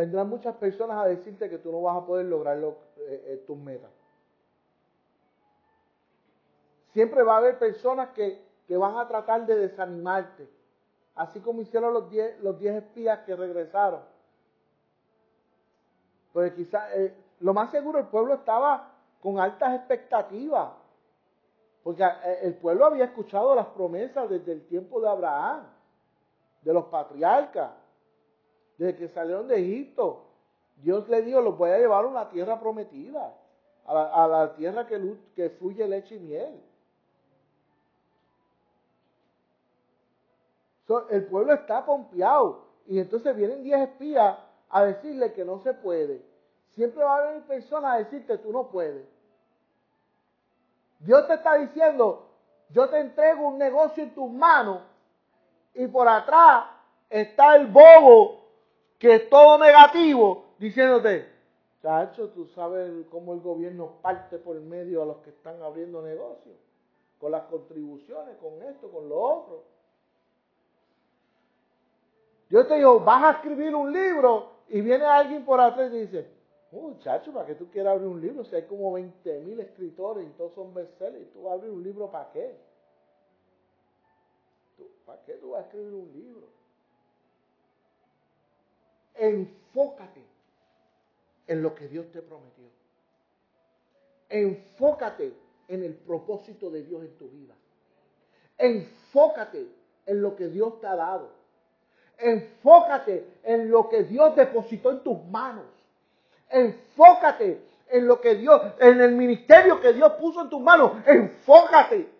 Vendrán 0.00 0.30
muchas 0.30 0.56
personas 0.56 0.96
a 0.96 1.04
decirte 1.04 1.50
que 1.50 1.58
tú 1.58 1.70
no 1.70 1.82
vas 1.82 1.98
a 1.98 2.06
poder 2.06 2.24
lograr 2.24 2.56
eh, 2.56 2.74
eh, 2.96 3.44
tus 3.46 3.58
metas. 3.58 3.90
Siempre 6.94 7.22
va 7.22 7.34
a 7.34 7.36
haber 7.36 7.58
personas 7.58 8.08
que, 8.10 8.48
van 8.70 8.96
a 8.96 9.06
tratar 9.06 9.44
de 9.46 9.56
desanimarte, 9.56 10.48
así 11.16 11.40
como 11.40 11.60
hicieron 11.60 11.92
los 11.92 12.08
10 12.08 12.40
los 12.40 12.58
diez 12.58 12.76
espías 12.76 13.18
que 13.26 13.34
regresaron. 13.34 14.00
Porque 16.32 16.54
quizás, 16.54 16.88
eh, 16.94 17.12
lo 17.40 17.52
más 17.52 17.70
seguro, 17.70 17.98
el 17.98 18.06
pueblo 18.06 18.34
estaba 18.34 18.92
con 19.20 19.38
altas 19.38 19.74
expectativas, 19.74 20.70
porque 21.82 22.04
el 22.42 22.54
pueblo 22.54 22.86
había 22.86 23.04
escuchado 23.06 23.54
las 23.54 23.66
promesas 23.66 24.30
desde 24.30 24.52
el 24.52 24.66
tiempo 24.66 25.00
de 25.00 25.08
Abraham, 25.08 25.64
de 26.62 26.72
los 26.72 26.84
patriarcas 26.86 27.70
desde 28.80 28.96
que 28.96 29.08
salieron 29.08 29.46
de 29.46 29.60
Egipto, 29.60 30.24
Dios 30.76 31.06
le 31.10 31.20
dijo, 31.20 31.42
los 31.42 31.58
voy 31.58 31.68
a 31.68 31.76
llevar 31.76 32.02
a 32.02 32.08
una 32.08 32.30
tierra 32.30 32.58
prometida, 32.58 33.36
a 33.84 34.26
la, 34.26 34.54
tierra 34.56 34.86
que, 34.86 35.50
fluye 35.58 35.86
leche 35.86 36.14
y 36.14 36.18
miel. 36.18 36.62
el 41.10 41.26
pueblo 41.26 41.52
está 41.52 41.84
pompeado 41.84 42.64
y 42.86 42.98
entonces 42.98 43.36
vienen 43.36 43.62
10 43.62 43.80
espías 43.80 44.38
a 44.70 44.84
decirle 44.84 45.34
que 45.34 45.44
no 45.44 45.60
se 45.60 45.74
puede. 45.74 46.24
Siempre 46.74 47.04
va 47.04 47.16
a 47.16 47.28
haber 47.28 47.42
personas 47.42 47.94
a 47.94 47.98
decirte 47.98 48.38
tú 48.38 48.50
no 48.50 48.70
puedes. 48.70 49.06
Dios 51.00 51.26
te 51.28 51.34
está 51.34 51.56
diciendo, 51.56 52.30
yo 52.70 52.88
te 52.88 52.98
entrego 52.98 53.46
un 53.46 53.58
negocio 53.58 54.02
en 54.02 54.14
tus 54.14 54.30
manos 54.30 54.80
y 55.74 55.86
por 55.86 56.08
atrás 56.08 56.64
está 57.10 57.56
el 57.56 57.66
bobo 57.66 58.39
que 59.00 59.14
es 59.14 59.30
todo 59.30 59.58
negativo, 59.58 60.44
diciéndote, 60.58 61.26
chacho, 61.82 62.28
tú 62.28 62.46
sabes 62.48 63.06
cómo 63.10 63.32
el 63.32 63.40
gobierno 63.40 63.94
parte 64.02 64.36
por 64.36 64.60
medio 64.60 65.02
a 65.02 65.06
los 65.06 65.16
que 65.18 65.30
están 65.30 65.60
abriendo 65.62 66.02
negocios, 66.02 66.54
con 67.18 67.32
las 67.32 67.44
contribuciones, 67.44 68.36
con 68.36 68.62
esto, 68.62 68.90
con 68.90 69.08
lo 69.08 69.18
otro. 69.18 69.64
Yo 72.50 72.66
te 72.66 72.74
digo, 72.74 73.00
vas 73.00 73.24
a 73.24 73.30
escribir 73.38 73.74
un 73.74 73.90
libro 73.90 74.50
y 74.68 74.82
viene 74.82 75.06
alguien 75.06 75.46
por 75.46 75.60
atrás 75.60 75.90
y 75.94 76.00
dice, 76.00 76.28
muchacho, 76.70 77.32
¿para 77.32 77.46
qué 77.46 77.54
tú 77.54 77.70
quieres 77.70 77.90
abrir 77.90 78.06
un 78.06 78.20
libro? 78.20 78.44
Si 78.44 78.54
hay 78.54 78.64
como 78.64 78.92
20 78.92 79.40
mil 79.40 79.60
escritores 79.60 80.26
y 80.26 80.30
todos 80.32 80.52
son 80.52 80.74
bestsellers, 80.74 81.32
¿tú 81.32 81.44
vas 81.44 81.52
a 81.52 81.54
abrir 81.54 81.70
un 81.70 81.82
libro 81.82 82.10
para 82.10 82.30
qué? 82.32 82.54
¿Para 85.06 85.22
qué 85.22 85.32
tú 85.34 85.52
vas 85.52 85.62
a 85.62 85.66
escribir 85.68 85.94
un 85.94 86.12
libro? 86.12 86.49
Enfócate 89.20 90.24
en 91.46 91.62
lo 91.62 91.74
que 91.74 91.88
Dios 91.88 92.10
te 92.10 92.22
prometió. 92.22 92.64
Enfócate 94.28 95.34
en 95.68 95.84
el 95.84 95.94
propósito 95.94 96.70
de 96.70 96.82
Dios 96.82 97.02
en 97.02 97.18
tu 97.18 97.28
vida. 97.28 97.54
Enfócate 98.56 99.66
en 100.06 100.22
lo 100.22 100.36
que 100.36 100.48
Dios 100.48 100.80
te 100.80 100.86
ha 100.86 100.96
dado. 100.96 101.28
Enfócate 102.18 103.26
en 103.44 103.70
lo 103.70 103.88
que 103.88 104.04
Dios 104.04 104.34
depositó 104.36 104.90
en 104.90 105.02
tus 105.02 105.24
manos. 105.26 105.66
Enfócate 106.48 107.60
en 107.88 108.06
lo 108.06 108.20
que 108.20 108.36
Dios, 108.36 108.60
en 108.78 109.00
el 109.00 109.12
ministerio 109.12 109.80
que 109.80 109.92
Dios 109.92 110.12
puso 110.14 110.42
en 110.42 110.50
tus 110.50 110.60
manos. 110.60 110.92
Enfócate. 111.06 112.19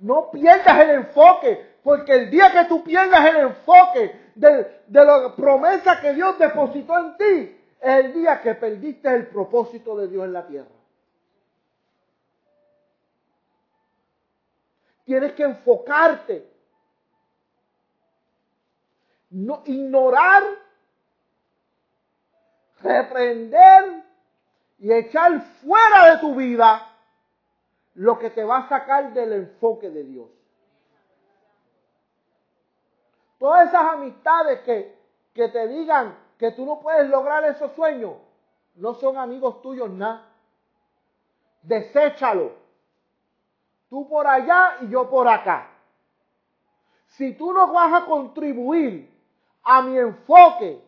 No 0.00 0.30
pierdas 0.30 0.80
el 0.80 0.90
enfoque, 0.90 1.78
porque 1.82 2.12
el 2.12 2.30
día 2.30 2.52
que 2.52 2.64
tú 2.66 2.84
pierdas 2.84 3.24
el 3.26 3.36
enfoque 3.36 4.30
de, 4.34 4.82
de 4.86 5.04
la 5.04 5.34
promesa 5.34 6.00
que 6.00 6.14
Dios 6.14 6.38
depositó 6.38 6.98
en 6.98 7.16
ti, 7.16 7.58
es 7.80 8.04
el 8.04 8.12
día 8.12 8.40
que 8.40 8.54
perdiste 8.54 9.08
el 9.08 9.26
propósito 9.28 9.96
de 9.96 10.08
Dios 10.08 10.24
en 10.24 10.32
la 10.32 10.46
tierra. 10.46 10.68
Tienes 15.04 15.32
que 15.32 15.42
enfocarte. 15.42 16.46
No 19.30 19.62
ignorar, 19.66 20.42
reprender 22.82 24.04
y 24.78 24.92
echar 24.92 25.40
fuera 25.62 26.10
de 26.12 26.18
tu 26.18 26.34
vida 26.34 26.86
lo 27.98 28.16
que 28.16 28.30
te 28.30 28.44
va 28.44 28.58
a 28.58 28.68
sacar 28.68 29.12
del 29.12 29.32
enfoque 29.32 29.90
de 29.90 30.04
Dios. 30.04 30.28
Todas 33.38 33.68
esas 33.68 33.92
amistades 33.92 34.60
que, 34.60 34.96
que 35.34 35.48
te 35.48 35.66
digan 35.66 36.16
que 36.38 36.52
tú 36.52 36.64
no 36.64 36.78
puedes 36.78 37.08
lograr 37.10 37.44
esos 37.44 37.72
sueños, 37.72 38.14
no 38.76 38.94
son 38.94 39.18
amigos 39.18 39.60
tuyos 39.62 39.90
nada. 39.90 40.28
Deséchalo. 41.62 42.52
Tú 43.90 44.08
por 44.08 44.28
allá 44.28 44.76
y 44.82 44.90
yo 44.90 45.10
por 45.10 45.26
acá. 45.26 45.68
Si 47.06 47.34
tú 47.34 47.52
no 47.52 47.72
vas 47.72 48.02
a 48.02 48.06
contribuir 48.06 49.12
a 49.64 49.82
mi 49.82 49.98
enfoque 49.98 50.80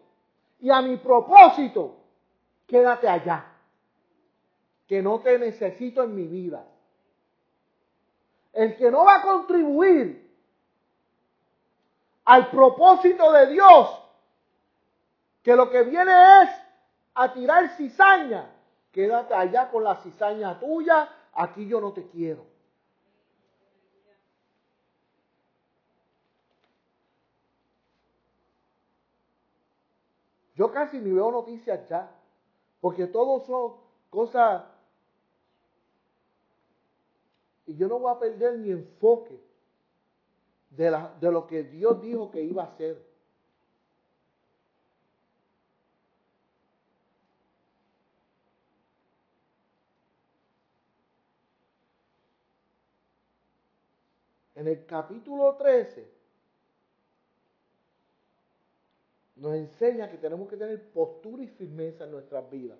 y 0.60 0.70
a 0.70 0.80
mi 0.80 0.96
propósito, 0.96 1.96
quédate 2.68 3.08
allá. 3.08 3.46
Que 4.86 5.02
no 5.02 5.18
te 5.18 5.40
necesito 5.40 6.04
en 6.04 6.14
mi 6.14 6.28
vida. 6.28 6.64
El 8.52 8.76
que 8.76 8.90
no 8.90 9.04
va 9.04 9.16
a 9.16 9.22
contribuir 9.22 10.28
al 12.24 12.50
propósito 12.50 13.32
de 13.32 13.46
Dios, 13.48 14.02
que 15.42 15.56
lo 15.56 15.70
que 15.70 15.82
viene 15.82 16.12
es 16.42 16.50
a 17.14 17.32
tirar 17.32 17.76
cizaña, 17.76 18.50
quédate 18.92 19.34
allá 19.34 19.70
con 19.70 19.84
la 19.84 19.96
cizaña 19.96 20.58
tuya, 20.58 21.08
aquí 21.32 21.66
yo 21.66 21.80
no 21.80 21.92
te 21.92 22.06
quiero. 22.08 22.44
Yo 30.54 30.70
casi 30.72 30.98
ni 30.98 31.10
veo 31.10 31.30
noticias 31.30 31.88
ya, 31.88 32.10
porque 32.82 33.06
todo 33.06 33.40
son 33.46 33.76
cosas 34.10 34.62
y 37.70 37.76
yo 37.76 37.86
no 37.86 38.00
voy 38.00 38.12
a 38.12 38.18
perder 38.18 38.58
mi 38.58 38.72
enfoque 38.72 39.38
de, 40.70 40.90
la, 40.90 41.14
de 41.20 41.30
lo 41.30 41.46
que 41.46 41.62
Dios 41.62 42.02
dijo 42.02 42.28
que 42.28 42.42
iba 42.42 42.64
a 42.64 42.66
hacer. 42.66 43.00
En 54.56 54.66
el 54.66 54.84
capítulo 54.84 55.54
13 55.54 56.10
nos 59.36 59.54
enseña 59.54 60.10
que 60.10 60.18
tenemos 60.18 60.48
que 60.48 60.56
tener 60.56 60.90
postura 60.90 61.44
y 61.44 61.46
firmeza 61.46 62.02
en 62.02 62.10
nuestras 62.10 62.50
vidas. 62.50 62.78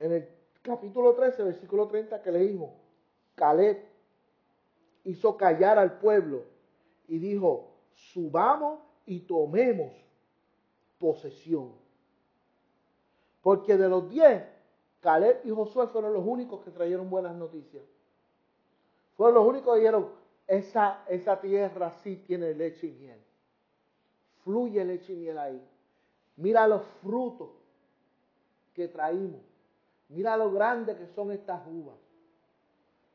En 0.00 0.12
el 0.12 0.37
capítulo 0.68 1.14
13, 1.14 1.42
versículo 1.44 1.88
30 1.88 2.22
que 2.22 2.30
leímos, 2.30 2.70
Caleb 3.34 3.82
hizo 5.04 5.36
callar 5.36 5.78
al 5.78 5.98
pueblo 5.98 6.44
y 7.06 7.18
dijo, 7.18 7.70
subamos 7.94 8.80
y 9.06 9.20
tomemos 9.20 9.92
posesión. 10.98 11.72
Porque 13.40 13.78
de 13.78 13.88
los 13.88 14.10
diez, 14.10 14.44
Caleb 15.00 15.40
y 15.44 15.50
Josué 15.50 15.86
fueron 15.86 16.12
los 16.12 16.24
únicos 16.26 16.62
que 16.62 16.70
trajeron 16.70 17.08
buenas 17.08 17.34
noticias. 17.34 17.82
Fueron 19.16 19.36
los 19.36 19.46
únicos 19.46 19.74
que 19.74 19.80
dijeron, 19.80 20.10
esa, 20.46 21.04
esa 21.08 21.40
tierra 21.40 21.90
sí 22.02 22.16
tiene 22.16 22.52
leche 22.52 22.88
y 22.88 22.92
miel. 22.92 23.20
Fluye 24.44 24.84
leche 24.84 25.14
y 25.14 25.16
miel 25.16 25.38
ahí. 25.38 25.66
Mira 26.36 26.68
los 26.68 26.82
frutos 27.02 27.50
que 28.74 28.88
traímos. 28.88 29.40
Mira 30.08 30.36
lo 30.36 30.50
grande 30.50 30.96
que 30.96 31.06
son 31.08 31.32
estas 31.32 31.60
uvas. 31.66 31.96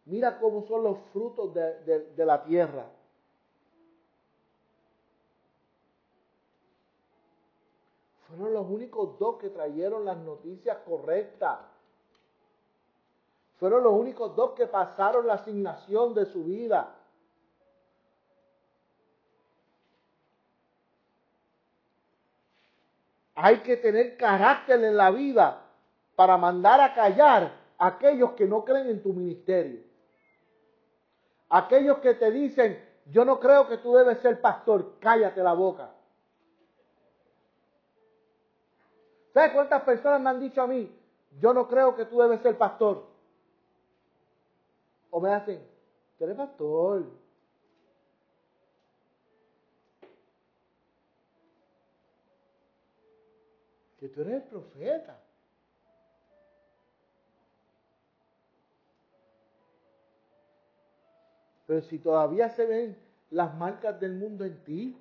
Mira 0.06 0.38
cómo 0.40 0.66
son 0.68 0.84
los 0.84 0.98
frutos 1.12 1.54
de, 1.54 2.12
de 2.16 2.26
la 2.26 2.44
tierra. 2.44 2.86
Fueron 8.28 8.54
los 8.54 8.70
únicos 8.70 9.18
dos 9.18 9.38
que 9.38 9.50
trajeron 9.50 10.06
las 10.06 10.18
noticias 10.18 10.78
correctas. 10.80 11.60
Fueron 13.60 13.84
los 13.84 13.94
únicos 13.94 14.36
dos 14.36 14.52
que 14.52 14.68
pasaron 14.68 15.26
la 15.26 15.36
asignación 15.36 16.14
de 16.14 16.26
su 16.26 16.44
vida. 16.44 16.96
Hay 23.36 23.62
que 23.62 23.78
tener 23.78 24.18
carácter 24.18 24.84
en 24.84 24.98
la 24.98 25.10
vida 25.10 25.63
para 26.16 26.38
mandar 26.38 26.80
a 26.80 26.94
callar 26.94 27.52
a 27.78 27.88
aquellos 27.88 28.32
que 28.34 28.46
no 28.46 28.64
creen 28.64 28.90
en 28.90 29.04
tu 29.04 29.14
ministerio. 29.14 29.82
Aquellos 31.50 32.00
que 32.00 32.14
te 32.16 32.32
dicen, 32.32 32.84
yo 33.08 33.26
no 33.26 33.40
creo 33.40 33.68
que 33.68 33.78
tú 33.78 33.94
debes 33.94 34.20
ser 34.20 34.40
pastor, 34.42 34.98
cállate 35.00 35.42
la 35.42 35.54
boca. 35.54 35.92
¿Sabes 39.34 39.52
cuántas 39.52 39.82
personas 39.82 40.22
me 40.22 40.30
han 40.30 40.40
dicho 40.40 40.62
a 40.62 40.68
mí, 40.68 40.96
yo 41.40 41.54
no 41.54 41.68
creo 41.68 41.96
que 41.96 42.06
tú 42.06 42.20
debes 42.20 42.42
ser 42.42 42.58
pastor? 42.58 43.06
O 45.10 45.20
me 45.20 45.34
hacen, 45.34 45.64
tú 46.18 46.24
eres 46.24 46.38
pastor. 46.38 47.06
Que 54.00 54.10
tú 54.10 54.22
eres 54.22 54.44
profeta. 54.44 55.23
Pero 61.66 61.82
si 61.82 62.00
todavía 62.00 62.50
se 62.50 62.66
ven 62.66 62.98
las 63.30 63.54
marcas 63.56 64.00
del 64.00 64.14
mundo 64.14 64.46
en 64.46 64.64
ti, 64.64 64.98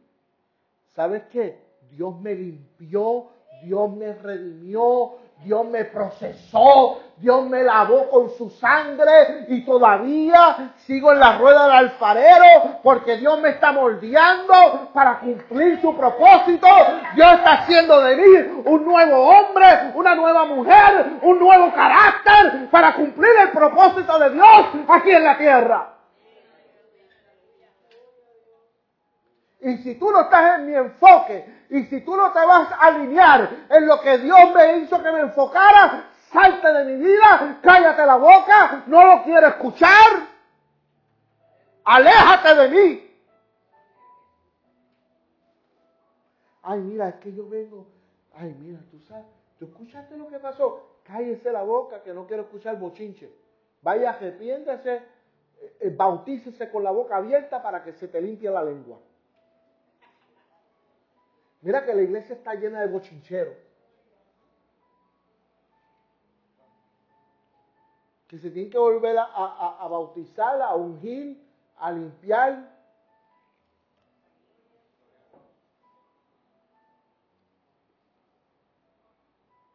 ¿sabes 0.95 1.25
qué? 1.31 1.61
Dios 1.91 2.19
me 2.21 2.35
limpió, 2.35 3.27
Dios 3.63 3.91
me 3.91 4.13
redimió, 4.15 5.19
Dios 5.45 5.67
me 5.67 5.85
procesó, 5.85 7.01
Dios 7.17 7.47
me 7.49 7.63
lavó 7.63 8.09
con 8.09 8.31
su 8.31 8.49
sangre 8.51 9.47
y 9.49 9.65
todavía 9.65 10.75
sigo 10.79 11.13
en 11.13 11.21
la 11.21 11.37
rueda 11.39 11.65
del 11.65 11.73
alfarero 11.73 12.79
porque 12.83 13.17
Dios 13.17 13.41
me 13.41 13.51
está 13.51 13.73
moldeando 13.73 14.91
para 14.95 15.19
cumplir 15.19 15.81
su 15.81 15.97
propósito. 15.97 16.67
Dios 17.15 17.33
está 17.35 17.53
haciendo 17.55 18.01
de 18.03 18.17
mí 18.17 18.63
un 18.65 18.85
nuevo 18.85 19.29
hombre, 19.29 19.67
una 19.95 20.15
nueva 20.15 20.45
mujer, 20.47 21.19
un 21.23 21.39
nuevo 21.39 21.73
carácter 21.73 22.71
para 22.71 22.95
cumplir 22.95 23.33
el 23.41 23.51
propósito 23.51 24.19
de 24.19 24.31
Dios 24.31 24.67
aquí 24.89 25.11
en 25.11 25.25
la 25.25 25.39
tierra. 25.39 25.92
Y 29.63 29.77
si 29.79 29.95
tú 29.95 30.11
no 30.11 30.23
estás 30.23 30.59
en 30.59 30.67
mi 30.67 30.75
enfoque, 30.75 31.67
y 31.71 31.85
si 31.85 32.01
tú 32.01 32.17
no 32.17 32.33
te 32.33 32.45
vas 32.45 32.73
a 32.73 32.87
alinear 32.89 33.49
en 33.71 33.87
lo 33.87 34.01
que 34.01 34.19
Dios 34.19 34.53
me 34.53 34.79
hizo 34.79 35.01
que 35.01 35.13
me 35.13 35.21
enfocara, 35.21 36.11
salte 36.33 36.73
de 36.73 36.85
mi 36.85 37.05
vida, 37.05 37.61
cállate 37.63 38.05
la 38.05 38.17
boca, 38.17 38.83
no 38.89 39.05
lo 39.05 39.23
quiero 39.23 39.47
escuchar, 39.47 40.27
aléjate 41.85 42.55
de 42.57 42.69
mí. 42.69 43.11
Ay, 46.65 46.81
mira, 46.81 47.09
es 47.11 47.15
que 47.17 47.33
yo 47.33 47.49
vengo, 47.49 47.87
ay, 48.35 48.57
mira, 48.59 48.81
tú 48.91 48.99
sabes, 49.07 49.27
tú 49.61 49.67
escuchaste 49.67 50.17
lo 50.17 50.29
que 50.29 50.41
pasó, 50.41 50.99
cállese 51.05 51.53
la 51.53 51.63
boca 51.63 52.03
que 52.03 52.13
no 52.13 52.27
quiero 52.27 52.43
escuchar 52.43 52.81
bochinche. 52.81 53.33
Vaya, 53.81 54.11
arrepiéntese, 54.11 54.97
eh, 54.97 55.77
eh, 55.81 55.95
bautícese 55.97 56.69
con 56.69 56.83
la 56.83 56.91
boca 56.91 57.17
abierta 57.17 57.63
para 57.63 57.85
que 57.85 57.93
se 57.93 58.09
te 58.09 58.21
limpie 58.21 58.51
la 58.51 58.65
lengua. 58.65 58.99
Mira 61.63 61.85
que 61.85 61.95
la 61.95 62.03
iglesia 62.03 62.35
está 62.35 62.55
llena 62.55 62.81
de 62.81 62.89
bochincheros. 62.89 63.57
Que 68.27 68.39
se 68.39 68.51
tienen 68.51 68.71
que 68.71 68.79
volver 68.79 69.17
a, 69.17 69.25
a, 69.25 69.85
a 69.85 69.89
bautizar, 69.89 70.61
a 70.61 70.75
ungir, 70.75 71.41
a 71.77 71.93
limpiar. 71.93 72.69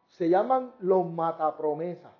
Se 0.08 0.28
llaman 0.28 0.74
los 0.80 1.06
matapromesas. 1.06 2.17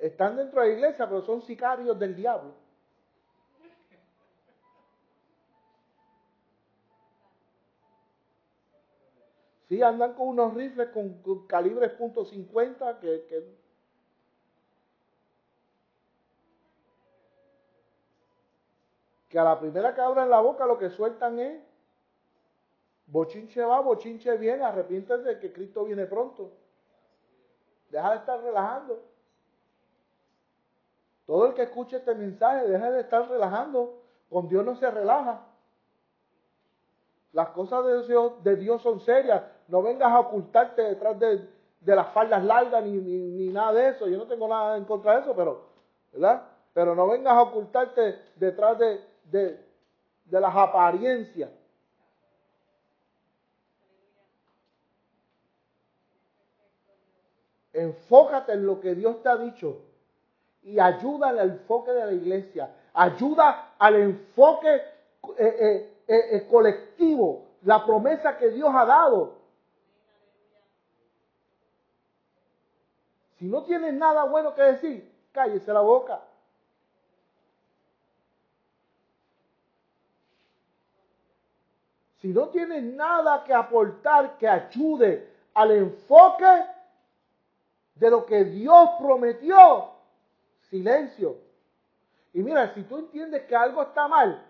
Están 0.00 0.36
dentro 0.36 0.62
de 0.62 0.68
la 0.68 0.72
iglesia, 0.72 1.06
pero 1.06 1.22
son 1.22 1.42
sicarios 1.42 1.98
del 1.98 2.16
diablo. 2.16 2.54
Sí, 9.68 9.80
andan 9.82 10.14
con 10.14 10.28
unos 10.28 10.54
rifles 10.54 10.88
con, 10.88 11.46
calibres 11.46 11.96
.50 11.96 12.98
que, 12.98 13.24
que 13.28 13.60
que 19.28 19.38
a 19.38 19.44
la 19.44 19.60
primera 19.60 19.94
que 19.94 20.00
abran 20.00 20.28
la 20.28 20.40
boca 20.40 20.66
lo 20.66 20.76
que 20.76 20.90
sueltan 20.90 21.38
es 21.38 21.62
bochinche 23.06 23.62
va, 23.62 23.80
bochinche 23.80 24.36
viene, 24.38 24.64
arrepiéntete 24.64 25.22
de 25.22 25.38
que 25.38 25.52
Cristo 25.52 25.84
viene 25.84 26.06
pronto. 26.06 26.52
Deja 27.90 28.10
de 28.10 28.16
estar 28.16 28.42
relajando. 28.42 29.09
Todo 31.30 31.46
el 31.46 31.54
que 31.54 31.62
escuche 31.62 31.98
este 31.98 32.12
mensaje 32.12 32.66
deja 32.66 32.90
de 32.90 33.02
estar 33.02 33.28
relajando. 33.28 34.02
Con 34.28 34.48
Dios 34.48 34.64
no 34.64 34.74
se 34.74 34.90
relaja. 34.90 35.46
Las 37.32 37.50
cosas 37.50 37.84
de 38.42 38.56
Dios, 38.56 38.82
son 38.82 38.98
serias. 38.98 39.40
No 39.68 39.80
vengas 39.80 40.10
a 40.10 40.18
ocultarte 40.18 40.82
detrás 40.82 41.16
de, 41.20 41.48
las 41.84 42.08
faldas 42.08 42.42
largas 42.42 42.84
ni, 42.84 42.96
ni, 42.96 43.46
nada 43.46 43.72
de 43.74 43.90
eso. 43.90 44.08
Yo 44.08 44.18
no 44.18 44.26
tengo 44.26 44.48
nada 44.48 44.76
en 44.76 44.84
contra 44.84 45.14
de 45.14 45.20
eso, 45.20 45.32
pero, 45.36 45.66
¿verdad? 46.12 46.42
Pero 46.74 46.96
no 46.96 47.06
vengas 47.06 47.34
a 47.34 47.42
ocultarte 47.42 48.18
detrás 48.34 48.76
de, 48.80 49.00
de, 49.26 49.64
de 50.24 50.40
las 50.40 50.56
apariencias. 50.56 51.48
Enfócate 57.72 58.54
en 58.54 58.66
lo 58.66 58.80
que 58.80 58.96
Dios 58.96 59.22
te 59.22 59.28
ha 59.28 59.36
dicho 59.36 59.89
y 60.70 60.78
ayuda 60.78 61.30
al 61.30 61.40
enfoque 61.40 61.90
de 61.90 62.06
la 62.06 62.12
iglesia, 62.12 62.70
ayuda 62.94 63.74
al 63.76 63.96
enfoque 63.96 64.72
eh, 65.36 65.92
eh, 66.06 66.36
eh, 66.36 66.46
colectivo, 66.48 67.46
la 67.62 67.84
promesa 67.84 68.38
que 68.38 68.50
Dios 68.50 68.70
ha 68.72 68.84
dado. 68.84 69.40
Si 73.38 73.46
no 73.46 73.64
tienes 73.64 73.94
nada 73.94 74.24
bueno 74.24 74.54
que 74.54 74.62
decir, 74.62 75.12
cállese 75.32 75.72
la 75.72 75.80
boca. 75.80 76.20
Si 82.18 82.28
no 82.28 82.48
tienes 82.50 82.84
nada 82.84 83.42
que 83.42 83.54
aportar 83.54 84.36
que 84.38 84.46
ayude 84.46 85.26
al 85.54 85.72
enfoque 85.72 86.64
de 87.94 88.10
lo 88.10 88.24
que 88.24 88.44
Dios 88.44 88.90
prometió, 89.00 89.99
silencio. 90.70 91.36
Y 92.32 92.42
mira, 92.42 92.72
si 92.74 92.82
tú 92.84 92.98
entiendes 92.98 93.42
que 93.44 93.56
algo 93.56 93.82
está 93.82 94.08
mal, 94.08 94.46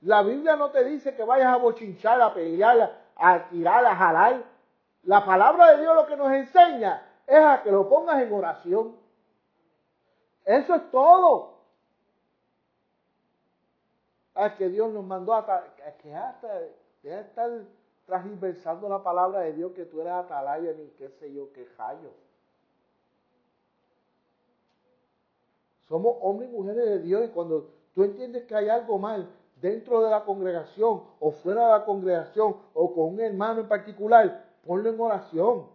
la 0.00 0.22
Biblia 0.22 0.56
no 0.56 0.70
te 0.70 0.84
dice 0.84 1.14
que 1.14 1.22
vayas 1.22 1.46
a 1.46 1.56
bochinchar, 1.56 2.20
a 2.20 2.34
pelear, 2.34 2.98
a 3.16 3.48
tirar, 3.48 3.84
a 3.86 3.94
jalar. 3.94 4.44
La 5.04 5.24
palabra 5.24 5.72
de 5.72 5.82
Dios 5.82 5.94
lo 5.94 6.06
que 6.06 6.16
nos 6.16 6.32
enseña 6.32 7.02
es 7.26 7.38
a 7.38 7.62
que 7.62 7.70
lo 7.70 7.88
pongas 7.88 8.20
en 8.20 8.32
oración. 8.32 8.96
Eso 10.44 10.74
es 10.74 10.90
todo. 10.90 11.60
A 14.34 14.56
que 14.56 14.68
Dios 14.68 14.92
nos 14.92 15.04
mandó 15.04 15.34
a, 15.34 15.64
que 16.02 16.14
hasta 16.14 16.48
de 17.02 17.20
estar 17.20 17.50
transversando 18.06 18.88
la 18.88 19.02
palabra 19.02 19.40
de 19.40 19.52
Dios 19.52 19.72
que 19.72 19.84
tú 19.84 20.00
eres 20.00 20.12
atalaya 20.12 20.72
ni 20.72 20.88
qué 20.98 21.10
sé 21.10 21.32
yo, 21.32 21.52
qué 21.52 21.66
jallo. 21.76 22.12
Somos 25.92 26.16
hombres 26.22 26.48
y 26.48 26.54
mujeres 26.54 26.86
de 26.86 26.98
Dios 27.00 27.22
y 27.26 27.28
cuando 27.28 27.68
tú 27.94 28.02
entiendes 28.02 28.44
que 28.44 28.54
hay 28.54 28.70
algo 28.70 28.98
mal 28.98 29.28
dentro 29.60 30.02
de 30.02 30.08
la 30.08 30.24
congregación 30.24 31.02
o 31.20 31.32
fuera 31.32 31.66
de 31.66 31.72
la 31.72 31.84
congregación 31.84 32.56
o 32.72 32.94
con 32.94 33.12
un 33.12 33.20
hermano 33.20 33.60
en 33.60 33.68
particular, 33.68 34.42
ponlo 34.64 34.88
en 34.88 34.98
oración. 34.98 35.66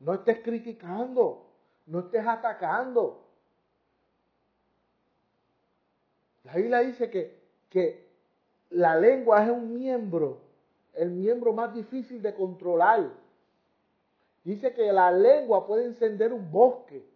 No 0.00 0.12
estés 0.12 0.40
criticando, 0.40 1.46
no 1.86 2.00
estés 2.00 2.26
atacando. 2.26 3.24
La 6.44 6.56
Biblia 6.56 6.80
dice 6.80 7.08
que, 7.08 7.40
que 7.70 8.06
la 8.68 8.96
lengua 8.96 9.42
es 9.42 9.50
un 9.50 9.72
miembro, 9.72 10.42
el 10.92 11.08
miembro 11.08 11.54
más 11.54 11.72
difícil 11.72 12.20
de 12.20 12.34
controlar. 12.34 13.08
Dice 14.44 14.74
que 14.74 14.92
la 14.92 15.10
lengua 15.10 15.66
puede 15.66 15.86
encender 15.86 16.34
un 16.34 16.52
bosque 16.52 17.08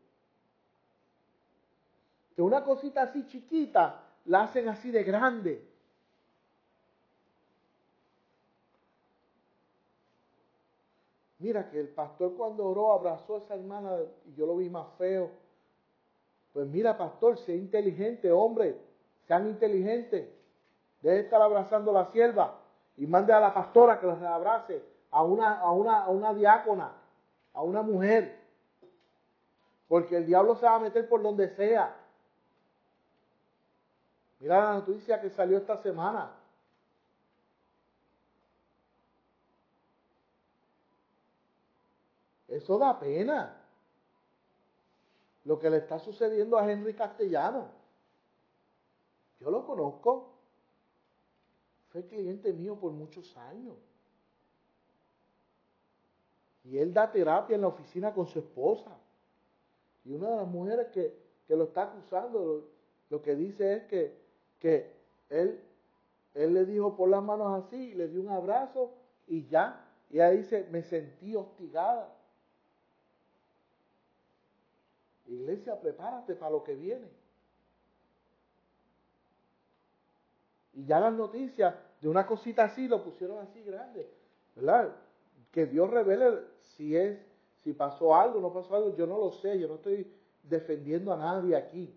que 2.34 2.42
una 2.42 2.64
cosita 2.64 3.02
así 3.02 3.26
chiquita 3.26 4.02
la 4.26 4.42
hacen 4.42 4.68
así 4.68 4.90
de 4.90 5.04
grande. 5.04 5.74
Mira 11.38 11.68
que 11.68 11.78
el 11.78 11.88
pastor 11.88 12.34
cuando 12.36 12.64
oró 12.64 12.92
abrazó 12.92 13.36
a 13.36 13.38
esa 13.38 13.54
hermana 13.54 13.98
y 14.24 14.34
yo 14.34 14.46
lo 14.46 14.56
vi 14.56 14.70
más 14.70 14.86
feo. 14.96 15.30
Pues 16.52 16.66
mira, 16.68 16.96
pastor, 16.96 17.36
sea 17.36 17.54
inteligente, 17.54 18.30
hombre, 18.32 18.78
sean 19.26 19.48
inteligentes. 19.48 20.28
Deje 21.02 21.20
estar 21.20 21.42
abrazando 21.42 21.90
a 21.90 22.04
la 22.04 22.06
sierva 22.12 22.60
y 22.96 23.06
mande 23.06 23.32
a 23.32 23.40
la 23.40 23.52
pastora 23.52 24.00
que 24.00 24.06
los 24.06 24.22
abrace, 24.22 24.82
a 25.10 25.22
una, 25.22 25.60
a 25.60 25.70
una, 25.72 26.04
a 26.04 26.08
una 26.08 26.32
diácona, 26.32 26.92
a 27.52 27.62
una 27.62 27.82
mujer. 27.82 28.38
Porque 29.88 30.16
el 30.16 30.26
diablo 30.26 30.56
se 30.56 30.64
va 30.64 30.76
a 30.76 30.80
meter 30.80 31.08
por 31.08 31.22
donde 31.22 31.54
sea. 31.56 31.94
Mira 34.44 34.62
la 34.62 34.74
noticia 34.74 35.18
que 35.22 35.30
salió 35.30 35.56
esta 35.56 35.78
semana. 35.78 36.30
Eso 42.46 42.76
da 42.76 43.00
pena. 43.00 43.58
Lo 45.44 45.58
que 45.58 45.70
le 45.70 45.78
está 45.78 45.98
sucediendo 45.98 46.58
a 46.58 46.70
Henry 46.70 46.92
Castellano. 46.92 47.70
Yo 49.40 49.50
lo 49.50 49.64
conozco. 49.64 50.34
Fue 51.88 52.04
cliente 52.06 52.52
mío 52.52 52.78
por 52.78 52.92
muchos 52.92 53.34
años. 53.38 53.78
Y 56.64 56.76
él 56.76 56.92
da 56.92 57.10
terapia 57.10 57.54
en 57.54 57.62
la 57.62 57.68
oficina 57.68 58.12
con 58.12 58.26
su 58.26 58.40
esposa. 58.40 58.94
Y 60.04 60.12
una 60.12 60.28
de 60.28 60.36
las 60.36 60.48
mujeres 60.48 60.88
que, 60.88 61.18
que 61.48 61.56
lo 61.56 61.64
está 61.64 61.84
acusando, 61.84 62.68
lo 63.08 63.22
que 63.22 63.34
dice 63.34 63.76
es 63.76 63.84
que 63.84 64.23
que 64.64 64.90
él, 65.28 65.60
él 66.32 66.54
le 66.54 66.64
dijo 66.64 66.96
por 66.96 67.10
las 67.10 67.22
manos 67.22 67.62
así, 67.62 67.92
le 67.92 68.08
dio 68.08 68.22
un 68.22 68.30
abrazo 68.30 68.94
y 69.26 69.46
ya. 69.46 69.86
Y 70.08 70.14
ella 70.14 70.30
dice, 70.30 70.66
me 70.70 70.80
sentí 70.80 71.36
hostigada. 71.36 72.10
Iglesia, 75.26 75.78
prepárate 75.78 76.34
para 76.34 76.52
lo 76.52 76.64
que 76.64 76.74
viene. 76.76 77.06
Y 80.72 80.86
ya 80.86 80.98
las 80.98 81.12
noticias 81.12 81.74
de 82.00 82.08
una 82.08 82.26
cosita 82.26 82.64
así 82.64 82.88
lo 82.88 83.04
pusieron 83.04 83.40
así 83.40 83.62
grande, 83.64 84.10
¿verdad? 84.56 84.96
Que 85.52 85.66
Dios 85.66 85.90
revele 85.90 86.38
si 86.62 86.96
es, 86.96 87.18
si 87.62 87.74
pasó 87.74 88.16
algo, 88.16 88.40
no 88.40 88.50
pasó 88.50 88.76
algo, 88.76 88.96
yo 88.96 89.06
no 89.06 89.18
lo 89.18 89.30
sé, 89.30 89.58
yo 89.60 89.68
no 89.68 89.74
estoy 89.74 90.10
defendiendo 90.42 91.12
a 91.12 91.18
nadie 91.18 91.54
aquí. 91.54 91.94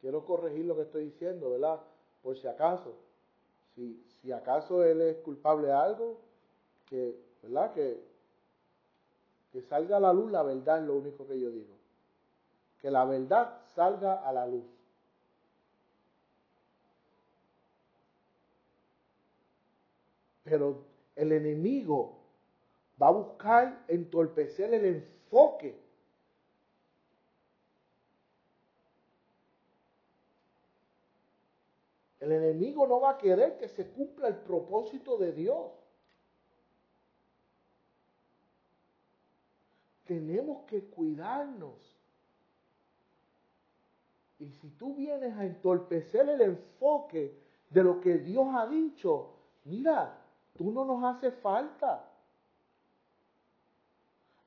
Quiero 0.00 0.24
corregir 0.24 0.64
lo 0.64 0.76
que 0.76 0.82
estoy 0.82 1.04
diciendo, 1.04 1.50
¿verdad? 1.50 1.80
por 2.22 2.36
si 2.36 2.46
acaso, 2.46 2.94
si, 3.74 4.02
si 4.20 4.32
acaso 4.32 4.84
él 4.84 5.00
es 5.00 5.16
culpable 5.18 5.68
de 5.68 5.72
algo, 5.72 6.20
que, 6.86 7.16
¿verdad? 7.42 7.72
Que, 7.72 8.02
que 9.52 9.62
salga 9.62 9.96
a 9.96 10.00
la 10.00 10.12
luz 10.12 10.30
la 10.30 10.42
verdad 10.42 10.80
es 10.80 10.86
lo 10.86 10.96
único 10.96 11.26
que 11.26 11.40
yo 11.40 11.50
digo. 11.50 11.74
Que 12.80 12.90
la 12.90 13.04
verdad 13.04 13.60
salga 13.74 14.14
a 14.14 14.32
la 14.32 14.46
luz. 14.46 14.64
Pero 20.44 20.84
el 21.16 21.32
enemigo 21.32 22.18
va 23.00 23.08
a 23.08 23.12
buscar 23.12 23.84
entorpecer 23.88 24.74
el 24.74 24.84
enfoque 24.84 25.78
El 32.30 32.44
enemigo 32.44 32.86
no 32.86 33.00
va 33.00 33.10
a 33.10 33.18
querer 33.18 33.58
que 33.58 33.68
se 33.68 33.90
cumpla 33.90 34.28
el 34.28 34.36
propósito 34.36 35.16
de 35.18 35.32
Dios. 35.32 35.72
Tenemos 40.04 40.64
que 40.66 40.84
cuidarnos. 40.84 41.96
Y 44.38 44.48
si 44.52 44.70
tú 44.70 44.94
vienes 44.94 45.36
a 45.36 45.44
entorpecer 45.44 46.28
el 46.28 46.40
enfoque 46.40 47.36
de 47.68 47.82
lo 47.82 48.00
que 48.00 48.18
Dios 48.18 48.46
ha 48.54 48.66
dicho, 48.66 49.34
mira, 49.64 50.16
tú 50.56 50.70
no 50.70 50.84
nos 50.84 51.02
hace 51.02 51.32
falta. 51.32 52.08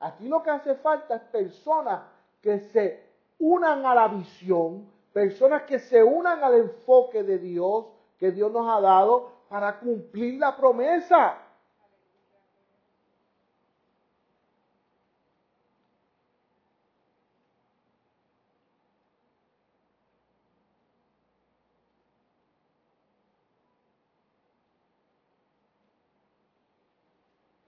Aquí 0.00 0.26
lo 0.26 0.42
que 0.42 0.50
hace 0.50 0.74
falta 0.76 1.16
es 1.16 1.22
personas 1.24 2.02
que 2.40 2.60
se 2.60 3.04
unan 3.38 3.84
a 3.84 3.94
la 3.94 4.08
visión, 4.08 4.90
personas 5.14 5.62
que 5.62 5.78
se 5.78 6.02
unan 6.02 6.42
al 6.42 6.54
enfoque 6.54 7.22
de 7.22 7.38
Dios 7.38 7.86
que 8.18 8.32
Dios 8.32 8.50
nos 8.50 8.68
ha 8.68 8.80
dado 8.80 9.32
para 9.48 9.78
cumplir 9.78 10.40
la 10.40 10.56
promesa. 10.56 11.38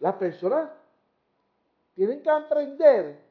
Las 0.01 0.15
personas 0.17 0.71
tienen 1.95 2.23
que 2.23 2.31
aprender 2.31 3.26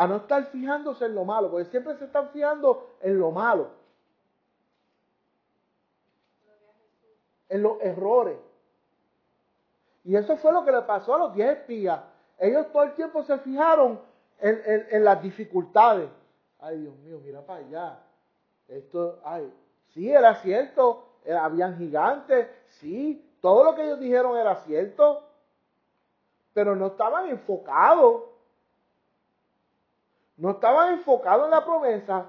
a 0.00 0.06
no 0.06 0.16
estar 0.16 0.46
fijándose 0.46 1.04
en 1.04 1.14
lo 1.14 1.26
malo, 1.26 1.50
porque 1.50 1.66
siempre 1.66 1.94
se 1.98 2.06
están 2.06 2.30
fijando 2.30 2.88
en 3.02 3.18
lo 3.18 3.30
malo, 3.32 3.68
en 7.50 7.62
los 7.62 7.78
errores. 7.82 8.38
Y 10.04 10.16
eso 10.16 10.38
fue 10.38 10.52
lo 10.52 10.64
que 10.64 10.72
le 10.72 10.80
pasó 10.80 11.16
a 11.16 11.18
los 11.18 11.34
diez 11.34 11.50
espías. 11.50 12.00
Ellos 12.38 12.72
todo 12.72 12.84
el 12.84 12.94
tiempo 12.94 13.22
se 13.24 13.36
fijaron 13.40 14.00
en, 14.38 15.04
las 15.04 15.22
dificultades. 15.22 16.08
Ay, 16.60 16.78
Dios 16.78 16.96
mío, 17.00 17.20
mira 17.22 17.42
para 17.42 17.60
allá. 17.60 17.98
Esto, 18.68 19.20
ay, 19.22 19.52
sí, 19.88 20.10
era 20.10 20.34
cierto, 20.36 21.08
habían 21.30 21.76
gigantes, 21.76 22.48
sí, 22.68 23.22
todo 23.42 23.64
lo 23.64 23.74
que 23.74 23.84
ellos 23.84 24.00
dijeron 24.00 24.38
era 24.38 24.54
cierto, 24.64 25.28
pero 26.54 26.74
no 26.74 26.86
estaban 26.86 27.28
enfocados 27.28 28.29
no 30.40 30.52
estaban 30.52 30.94
enfocados 30.94 31.44
en 31.44 31.50
la 31.50 31.64
promesa, 31.64 32.26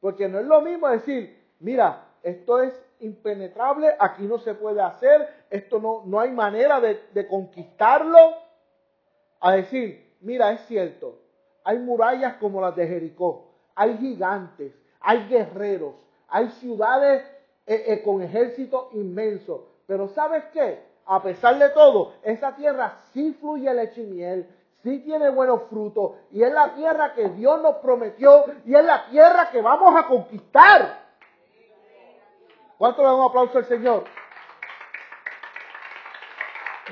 porque 0.00 0.28
no 0.28 0.38
es 0.38 0.46
lo 0.46 0.60
mismo 0.60 0.88
decir, 0.88 1.38
mira, 1.58 2.06
esto 2.22 2.62
es 2.62 2.72
impenetrable, 3.00 3.94
aquí 3.98 4.22
no 4.22 4.38
se 4.38 4.54
puede 4.54 4.80
hacer, 4.80 5.28
esto 5.50 5.80
no, 5.80 6.02
no 6.06 6.20
hay 6.20 6.30
manera 6.30 6.80
de, 6.80 7.02
de 7.12 7.26
conquistarlo, 7.26 8.34
a 9.40 9.52
decir, 9.52 10.14
mira, 10.20 10.52
es 10.52 10.60
cierto, 10.66 11.18
hay 11.64 11.78
murallas 11.78 12.36
como 12.36 12.60
las 12.60 12.76
de 12.76 12.86
Jericó, 12.86 13.50
hay 13.74 13.96
gigantes, 13.98 14.72
hay 15.00 15.26
guerreros, 15.28 15.94
hay 16.28 16.48
ciudades 16.60 17.22
eh, 17.66 17.84
eh, 17.88 18.02
con 18.02 18.22
ejércitos 18.22 18.92
inmensos, 18.92 19.62
pero 19.86 20.08
¿sabes 20.08 20.44
qué? 20.52 20.78
A 21.04 21.20
pesar 21.20 21.58
de 21.58 21.70
todo, 21.70 22.12
esa 22.22 22.54
tierra 22.54 22.98
sí 23.12 23.36
fluye 23.40 23.72
leche 23.74 24.02
y 24.02 24.06
miel, 24.06 24.46
sí 24.82 25.00
tiene 25.00 25.30
buenos 25.30 25.62
frutos 25.68 26.12
y 26.30 26.42
es 26.42 26.52
la 26.52 26.74
tierra 26.74 27.14
que 27.14 27.28
Dios 27.30 27.60
nos 27.62 27.76
prometió 27.76 28.44
y 28.64 28.74
es 28.74 28.84
la 28.84 29.06
tierra 29.06 29.50
que 29.50 29.60
vamos 29.60 29.94
a 29.96 30.06
conquistar. 30.06 31.00
¿Cuánto 32.78 33.02
le 33.02 33.08
damos 33.08 33.30
aplauso 33.30 33.58
al 33.58 33.66
Señor? 33.66 34.04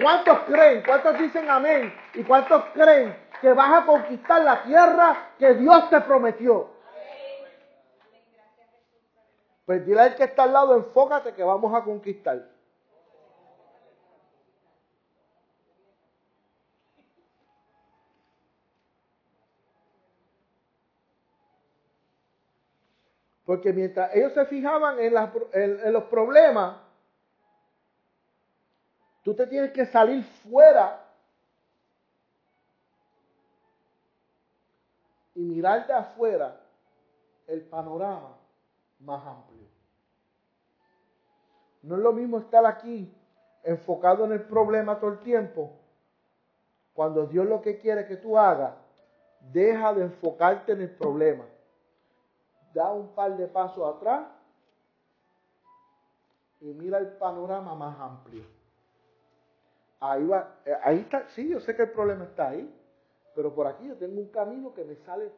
¿Cuántos 0.01 0.39
creen? 0.41 0.83
¿Cuántos 0.87 1.19
dicen 1.19 1.49
amén? 1.51 1.93
¿Y 2.15 2.23
cuántos 2.25 2.65
creen 2.75 3.17
que 3.41 3.53
vas 3.53 3.83
a 3.83 3.87
conquistar 3.87 4.43
la 4.43 4.63
tierra 4.63 5.31
que 5.39 5.55
Dios 5.55 5.89
te 5.91 6.01
prometió? 6.03 6.71
Pues 9.65 9.85
dile 9.85 10.01
al 10.01 10.15
que 10.15 10.25
está 10.25 10.45
al 10.45 10.53
lado, 10.53 10.77
enfócate 10.77 11.35
que 11.35 11.43
vamos 11.43 11.75
a 11.75 11.83
conquistar. 11.85 12.58
Porque 23.49 23.73
mientras 23.73 24.15
ellos 24.15 24.35
se 24.35 24.45
fijaban 24.45 24.99
en, 25.01 25.15
los 25.95 26.05
problemas, 26.05 26.77
tú 29.23 29.35
te 29.35 29.47
tienes 29.47 29.73
que 29.73 29.87
salir 29.87 30.23
fuera 30.23 31.03
y 35.35 35.41
mirar 35.41 35.87
de 35.87 35.95
afuera 35.95 36.61
el 37.47 37.63
panorama 37.63 38.37
más 39.01 39.27
amplio. 39.27 39.67
No 41.85 41.97
es 41.97 42.03
lo 42.03 42.13
mismo 42.13 42.41
estar 42.41 42.67
aquí 42.67 43.11
enfocado 43.63 44.27
en 44.27 44.33
el 44.33 44.43
problema 44.43 45.01
todo 45.01 45.13
el 45.13 45.21
tiempo. 45.21 45.73
Cuando 46.93 47.25
Dios 47.25 47.47
lo 47.47 47.63
que 47.63 47.79
quiere 47.79 48.07
que 48.07 48.17
tú 48.17 48.37
hagas, 48.37 48.75
deja 49.41 49.95
de 49.95 50.03
enfocarte 50.03 50.73
en 50.73 50.83
el 50.83 50.91
problema 50.91 51.47
da 52.79 52.93
un 52.93 53.09
par 53.09 53.37
de 53.37 53.49
pasos 53.49 53.97
atrás 53.97 54.29
y 56.61 56.67
mira 56.67 56.99
el 56.99 57.09
panorama 57.19 57.75
más 57.75 57.99
amplio. 57.99 58.45
Ahí 60.01 60.25
va, 60.27 60.61
eh, 60.65 60.77
ahí 60.85 60.99
está, 61.01 61.29
sí, 61.31 61.49
yo 61.49 61.59
sé 61.59 61.75
que 61.75 61.83
el 61.83 61.91
problema 61.91 62.25
está 62.25 62.51
ahí, 62.51 62.73
pero 63.35 63.53
por 63.53 63.67
aquí 63.67 63.89
yo 63.89 63.97
tengo 63.97 64.21
un 64.21 64.29
camino 64.29 64.73
que 64.73 64.85
me 64.85 64.95
sale 64.97 65.33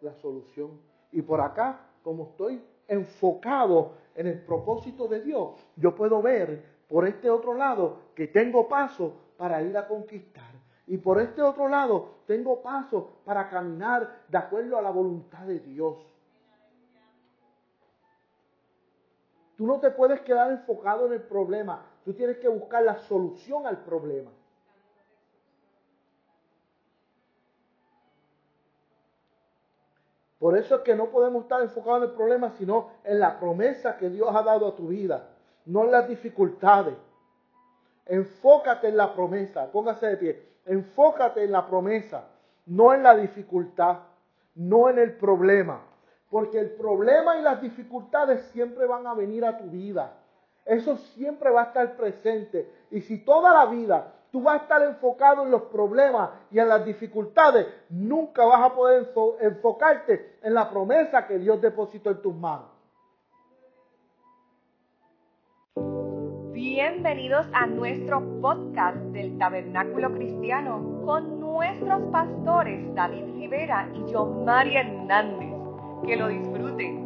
la 0.00 0.14
solución. 0.14 0.80
Y 1.10 1.22
por 1.22 1.40
acá, 1.40 1.80
como 2.04 2.30
estoy 2.30 2.62
enfocado 2.86 3.94
en 4.14 4.28
el 4.28 4.44
propósito 4.44 5.08
de 5.08 5.22
Dios, 5.22 5.66
yo 5.74 5.94
puedo 5.94 6.22
ver 6.22 6.64
por 6.88 7.06
este 7.06 7.28
otro 7.28 7.54
lado 7.54 7.98
que 8.14 8.28
tengo 8.28 8.68
paso 8.68 9.12
para 9.36 9.60
ir 9.60 9.76
a 9.76 9.88
conquistar. 9.88 10.52
Y 10.86 10.98
por 10.98 11.20
este 11.20 11.42
otro 11.42 11.68
lado 11.68 12.20
tengo 12.26 12.62
paso 12.62 13.10
para 13.24 13.48
caminar 13.48 14.22
de 14.28 14.38
acuerdo 14.38 14.78
a 14.78 14.82
la 14.82 14.90
voluntad 14.90 15.46
de 15.46 15.58
Dios. 15.58 16.15
Tú 19.56 19.66
no 19.66 19.80
te 19.80 19.90
puedes 19.90 20.20
quedar 20.20 20.50
enfocado 20.50 21.06
en 21.06 21.14
el 21.14 21.22
problema. 21.22 21.84
Tú 22.04 22.12
tienes 22.12 22.36
que 22.38 22.48
buscar 22.48 22.82
la 22.82 22.98
solución 22.98 23.66
al 23.66 23.78
problema. 23.78 24.30
Por 30.38 30.56
eso 30.56 30.76
es 30.76 30.80
que 30.82 30.94
no 30.94 31.06
podemos 31.06 31.44
estar 31.44 31.62
enfocados 31.62 32.04
en 32.04 32.10
el 32.10 32.14
problema, 32.14 32.50
sino 32.50 32.90
en 33.02 33.18
la 33.18 33.40
promesa 33.40 33.96
que 33.96 34.10
Dios 34.10 34.28
ha 34.32 34.42
dado 34.42 34.68
a 34.68 34.76
tu 34.76 34.88
vida, 34.88 35.30
no 35.64 35.84
en 35.84 35.90
las 35.90 36.08
dificultades. 36.08 36.94
Enfócate 38.04 38.88
en 38.88 38.96
la 38.98 39.14
promesa, 39.14 39.72
póngase 39.72 40.06
de 40.06 40.16
pie. 40.18 40.48
Enfócate 40.66 41.42
en 41.42 41.52
la 41.52 41.66
promesa, 41.66 42.28
no 42.66 42.92
en 42.92 43.02
la 43.02 43.16
dificultad, 43.16 44.00
no 44.54 44.90
en 44.90 44.98
el 44.98 45.16
problema. 45.16 45.80
Porque 46.30 46.58
el 46.58 46.70
problema 46.72 47.38
y 47.38 47.42
las 47.42 47.60
dificultades 47.60 48.42
siempre 48.52 48.86
van 48.86 49.06
a 49.06 49.14
venir 49.14 49.44
a 49.44 49.56
tu 49.56 49.64
vida. 49.64 50.14
Eso 50.64 50.96
siempre 51.14 51.50
va 51.50 51.62
a 51.62 51.64
estar 51.66 51.96
presente. 51.96 52.68
Y 52.90 53.00
si 53.02 53.24
toda 53.24 53.52
la 53.52 53.66
vida 53.66 54.12
tú 54.32 54.42
vas 54.42 54.60
a 54.60 54.62
estar 54.64 54.82
enfocado 54.82 55.44
en 55.44 55.50
los 55.50 55.62
problemas 55.62 56.30
y 56.50 56.58
en 56.58 56.68
las 56.68 56.84
dificultades, 56.84 57.66
nunca 57.88 58.44
vas 58.44 58.70
a 58.70 58.74
poder 58.74 59.08
enfocarte 59.40 60.38
en 60.42 60.52
la 60.52 60.68
promesa 60.68 61.26
que 61.26 61.38
Dios 61.38 61.60
depositó 61.62 62.10
en 62.10 62.20
tus 62.20 62.34
manos. 62.34 62.66
Bienvenidos 66.52 67.46
a 67.52 67.66
nuestro 67.66 68.40
podcast 68.42 68.98
del 69.12 69.38
Tabernáculo 69.38 70.12
Cristiano 70.12 71.00
con 71.04 71.40
nuestros 71.40 72.02
pastores 72.10 72.94
David 72.94 73.24
Rivera 73.36 73.88
y 73.94 74.12
yo, 74.12 74.26
María 74.26 74.80
Hernández 74.80 75.55
que 76.06 76.16
lo 76.16 76.28
disfruten. 76.28 77.05